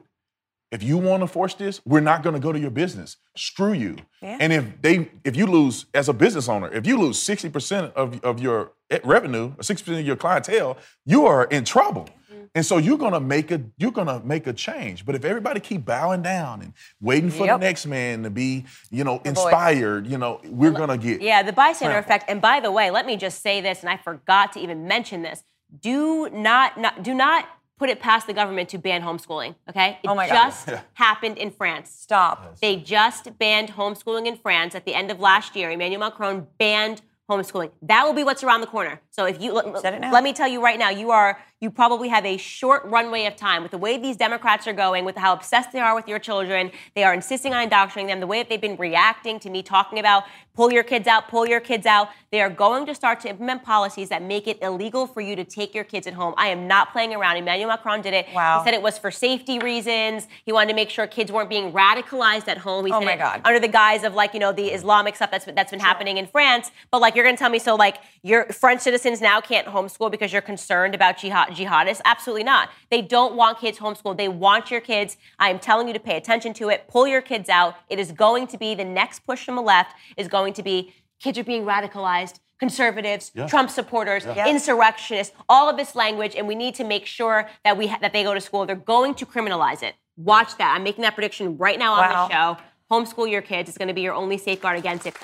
If 0.71 0.83
you 0.83 0.97
want 0.97 1.21
to 1.21 1.27
force 1.27 1.53
this, 1.53 1.81
we're 1.85 1.99
not 1.99 2.23
going 2.23 2.33
to 2.33 2.39
go 2.39 2.53
to 2.53 2.59
your 2.59 2.71
business. 2.71 3.17
Screw 3.35 3.73
you. 3.73 3.97
Yeah. 4.21 4.37
And 4.39 4.53
if 4.53 4.81
they, 4.81 5.11
if 5.25 5.35
you 5.35 5.45
lose 5.45 5.85
as 5.93 6.07
a 6.07 6.13
business 6.13 6.47
owner, 6.47 6.71
if 6.71 6.87
you 6.87 6.97
lose 6.97 7.17
60% 7.19 7.93
of, 7.93 8.23
of 8.23 8.39
your 8.39 8.71
eh, 8.89 8.99
revenue 9.03 9.47
or 9.57 9.63
60% 9.63 9.99
of 9.99 10.05
your 10.05 10.15
clientele, 10.15 10.77
you 11.05 11.25
are 11.25 11.43
in 11.45 11.65
trouble. 11.65 12.07
Mm-hmm. 12.41 12.55
And 12.55 12.65
so 12.65 12.77
you're 12.77 12.97
gonna 12.97 13.19
make 13.19 13.51
a 13.51 13.61
you're 13.77 13.91
gonna 13.91 14.21
make 14.23 14.47
a 14.47 14.53
change. 14.53 15.05
But 15.05 15.15
if 15.15 15.25
everybody 15.25 15.59
keep 15.59 15.85
bowing 15.85 16.21
down 16.21 16.61
and 16.61 16.73
waiting 16.99 17.29
for 17.29 17.45
yep. 17.45 17.59
the 17.59 17.65
next 17.65 17.85
man 17.85 18.23
to 18.23 18.29
be, 18.29 18.65
you 18.89 19.03
know, 19.03 19.21
inspired, 19.25 20.07
you 20.07 20.17
know, 20.17 20.41
we're 20.45 20.71
gonna 20.71 20.97
get 20.97 21.21
Yeah, 21.21 21.43
the 21.43 21.53
bystander 21.53 21.93
trampled. 21.93 22.05
effect. 22.05 22.29
And 22.29 22.41
by 22.41 22.59
the 22.59 22.71
way, 22.71 22.91
let 22.91 23.05
me 23.05 23.17
just 23.17 23.41
say 23.41 23.61
this, 23.61 23.81
and 23.81 23.89
I 23.89 23.97
forgot 23.97 24.53
to 24.53 24.59
even 24.59 24.87
mention 24.87 25.21
this. 25.21 25.43
Do 25.79 26.29
not, 26.29 26.77
not 26.77 27.03
do 27.03 27.13
not 27.13 27.47
put 27.81 27.89
it 27.89 27.99
past 27.99 28.27
the 28.27 28.33
government 28.33 28.69
to 28.69 28.77
ban 28.77 29.01
homeschooling. 29.01 29.55
Okay? 29.67 29.97
It 30.03 30.07
oh 30.07 30.13
my 30.13 30.27
just 30.27 30.67
God. 30.67 30.81
happened 30.93 31.39
in 31.39 31.49
France. 31.49 31.89
Stop. 31.89 32.59
They 32.59 32.75
just 32.75 33.39
banned 33.39 33.69
homeschooling 33.69 34.27
in 34.27 34.37
France 34.37 34.75
at 34.75 34.85
the 34.85 34.93
end 34.93 35.09
of 35.09 35.19
last 35.19 35.55
year. 35.55 35.71
Emmanuel 35.71 36.01
Macron 36.01 36.45
banned 36.59 37.01
homeschooling. 37.27 37.71
That 37.81 38.03
will 38.05 38.13
be 38.13 38.23
what's 38.23 38.43
around 38.43 38.61
the 38.61 38.67
corner. 38.67 39.01
So 39.09 39.25
if 39.25 39.41
you 39.41 39.53
let, 39.53 39.83
let 39.83 40.23
me 40.23 40.31
tell 40.31 40.47
you 40.47 40.61
right 40.61 40.77
now, 40.77 40.89
you 40.89 41.09
are 41.09 41.39
you 41.61 41.69
probably 41.69 42.09
have 42.09 42.25
a 42.25 42.37
short 42.37 42.83
runway 42.85 43.25
of 43.25 43.35
time 43.35 43.61
with 43.61 43.71
the 43.71 43.77
way 43.77 43.97
these 43.97 44.17
Democrats 44.17 44.65
are 44.67 44.73
going, 44.73 45.05
with 45.05 45.15
how 45.15 45.31
obsessed 45.31 45.71
they 45.71 45.79
are 45.79 45.93
with 45.93 46.07
your 46.07 46.17
children. 46.17 46.71
They 46.95 47.03
are 47.03 47.13
insisting 47.13 47.53
on 47.53 47.61
indoctrinating 47.61 48.07
them, 48.07 48.19
the 48.19 48.27
way 48.27 48.39
that 48.39 48.49
they've 48.49 48.59
been 48.59 48.77
reacting 48.77 49.39
to 49.41 49.49
me 49.49 49.61
talking 49.61 49.99
about 49.99 50.23
pull 50.53 50.71
your 50.71 50.83
kids 50.83 51.07
out, 51.07 51.27
pull 51.27 51.47
your 51.47 51.59
kids 51.59 51.85
out. 51.85 52.09
They 52.31 52.41
are 52.41 52.49
going 52.49 52.85
to 52.85 52.95
start 52.95 53.19
to 53.21 53.29
implement 53.29 53.63
policies 53.63 54.09
that 54.09 54.21
make 54.21 54.47
it 54.47 54.61
illegal 54.61 55.07
for 55.07 55.21
you 55.21 55.35
to 55.35 55.43
take 55.43 55.73
your 55.73 55.83
kids 55.83 56.07
at 56.07 56.13
home. 56.13 56.33
I 56.37 56.47
am 56.47 56.67
not 56.67 56.91
playing 56.91 57.13
around. 57.13 57.37
Emmanuel 57.37 57.69
Macron 57.69 58.01
did 58.01 58.13
it. 58.13 58.27
Wow. 58.33 58.59
He 58.59 58.65
said 58.65 58.73
it 58.73 58.81
was 58.81 58.97
for 58.97 59.11
safety 59.11 59.59
reasons. 59.59 60.27
He 60.45 60.51
wanted 60.51 60.69
to 60.69 60.75
make 60.75 60.89
sure 60.89 61.07
kids 61.07 61.31
weren't 61.31 61.49
being 61.49 61.71
radicalized 61.71 62.47
at 62.47 62.57
home. 62.57 62.85
He 62.85 62.91
oh 62.91 63.01
my 63.01 63.15
God. 63.15 63.41
Under 63.45 63.59
the 63.59 63.67
guise 63.67 64.03
of 64.03 64.13
like, 64.13 64.33
you 64.33 64.39
know, 64.39 64.51
the 64.51 64.67
Islamic 64.67 65.15
stuff 65.15 65.31
that's, 65.31 65.45
that's 65.45 65.71
been 65.71 65.79
sure. 65.79 65.87
happening 65.87 66.17
in 66.17 66.27
France. 66.27 66.71
But 66.89 67.01
like, 67.01 67.15
you're 67.15 67.25
going 67.25 67.35
to 67.35 67.39
tell 67.39 67.49
me, 67.49 67.59
so 67.59 67.75
like, 67.75 67.97
your 68.23 68.45
French 68.47 68.81
citizens 68.81 69.21
now 69.21 69.41
can't 69.41 69.67
homeschool 69.67 70.11
because 70.11 70.31
you're 70.31 70.41
concerned 70.41 70.95
about 70.95 71.17
jihad, 71.17 71.50
jihadists? 71.51 72.01
Absolutely 72.03 72.31
Absolutely 72.31 72.43
not. 72.43 72.69
They 72.89 73.01
don't 73.01 73.35
want 73.35 73.59
kids 73.59 73.77
homeschooled. 73.77 74.15
They 74.15 74.29
want 74.29 74.71
your 74.71 74.79
kids. 74.79 75.17
I 75.37 75.49
am 75.49 75.59
telling 75.59 75.87
you 75.87 75.93
to 75.93 75.99
pay 75.99 76.15
attention 76.15 76.53
to 76.53 76.69
it. 76.69 76.87
Pull 76.87 77.07
your 77.07 77.21
kids 77.21 77.49
out. 77.49 77.75
It 77.89 77.99
is 77.99 78.11
going 78.11 78.47
to 78.47 78.57
be 78.57 78.73
the 78.73 78.85
next 78.85 79.25
push 79.25 79.43
from 79.43 79.55
the 79.55 79.61
left 79.61 79.95
is 80.15 80.27
going 80.27 80.53
to 80.53 80.63
be 80.63 80.93
kids 81.19 81.37
are 81.37 81.43
being 81.43 81.65
radicalized 81.65 82.39
conservatives, 82.57 83.31
yeah. 83.33 83.47
Trump 83.47 83.69
supporters, 83.69 84.23
yeah. 84.23 84.47
insurrectionists, 84.47 85.35
all 85.49 85.67
of 85.67 85.77
this 85.77 85.95
language, 85.95 86.35
and 86.35 86.47
we 86.47 86.53
need 86.55 86.75
to 86.75 86.83
make 86.83 87.05
sure 87.05 87.49
that 87.65 87.75
we 87.75 87.87
ha- 87.87 87.97
that 87.99 88.13
they 88.13 88.23
go 88.23 88.33
to 88.33 88.39
school. 88.39 88.65
They're 88.65 88.75
going 88.75 89.15
to 89.15 89.25
criminalize 89.25 89.81
it. 89.83 89.95
Watch 90.15 90.55
that. 90.57 90.73
I'm 90.75 90.83
making 90.83 91.01
that 91.01 91.15
prediction 91.15 91.57
right 91.57 91.79
now 91.79 91.93
on 91.93 91.99
wow. 92.01 92.27
the 92.27 92.33
show. 92.33 92.57
Homeschool 92.91 93.29
your 93.29 93.41
kids. 93.41 93.67
It's 93.67 93.77
going 93.77 93.87
to 93.87 93.93
be 93.95 94.01
your 94.01 94.13
only 94.13 94.37
safeguard 94.37 94.77
against 94.77 95.07
it. 95.07 95.17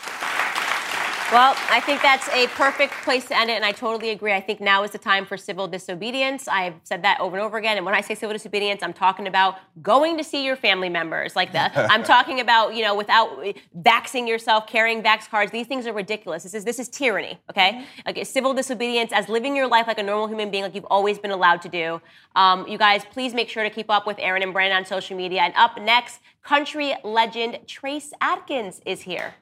Well, 1.30 1.58
I 1.70 1.82
think 1.82 2.02
that's 2.02 2.30
a 2.30 2.48
perfect 2.56 2.94
place 3.04 3.26
to 3.26 3.38
end 3.38 3.50
it, 3.50 3.56
and 3.56 3.66
I 3.66 3.74
totally 3.74 4.12
agree. 4.12 4.32
I 4.32 4.40
think 4.40 4.62
now 4.62 4.84
is 4.84 4.92
the 4.92 4.98
time 4.98 5.26
for 5.26 5.36
civil 5.36 5.68
disobedience. 5.68 6.48
I've 6.48 6.76
said 6.84 7.02
that 7.04 7.20
over 7.20 7.36
and 7.36 7.46
over 7.46 7.58
again. 7.58 7.76
And 7.76 7.86
when 7.86 7.94
I 7.94 8.00
say 8.00 8.16
civil 8.16 8.32
disobedience, 8.32 8.82
I'm 8.82 8.94
talking 8.94 9.28
about 9.28 9.58
going 9.82 10.18
to 10.18 10.24
see 10.24 10.46
your 10.46 10.56
family 10.56 10.88
members. 10.88 11.36
Like 11.36 11.52
the, 11.52 11.70
I'm 11.92 12.04
talking 12.04 12.40
about, 12.40 12.76
you 12.76 12.82
know, 12.82 12.96
without 12.96 13.44
vaxing 13.78 14.26
yourself, 14.26 14.68
carrying 14.68 15.04
vax 15.04 15.30
cards. 15.30 15.52
These 15.52 15.68
things 15.68 15.86
are 15.86 15.92
ridiculous. 15.92 16.44
This 16.44 16.54
is 16.54 16.64
this 16.64 16.80
is 16.80 16.88
tyranny. 16.88 17.38
Okay, 17.50 17.74
mm-hmm. 17.74 18.02
like 18.06 18.26
civil 18.26 18.54
disobedience 18.54 19.12
as 19.12 19.28
living 19.28 19.54
your 19.54 19.68
life 19.68 19.86
like 19.86 20.00
a 20.00 20.04
normal 20.04 20.28
human 20.28 20.50
being, 20.50 20.64
like 20.64 20.76
you've 20.76 20.86
always 20.86 21.20
been 21.20 21.32
allowed 21.32 21.62
to 21.64 21.70
do. 21.70 22.02
Um, 22.38 22.66
you 22.70 22.78
guys, 22.78 23.04
please 23.04 23.34
make 23.34 23.50
sure 23.50 23.64
to 23.64 23.70
keep 23.70 23.90
up 23.90 24.08
with 24.08 24.18
Erin 24.20 24.44
and 24.44 24.54
Brandon 24.54 24.78
on 24.78 24.86
social 24.86 25.18
media. 25.18 25.42
And 25.42 25.54
up 25.58 25.78
next, 25.82 26.22
country 26.42 26.96
legend 27.04 27.60
Trace 27.68 28.14
Adkins 28.22 28.80
is 28.86 29.02
here. 29.02 29.36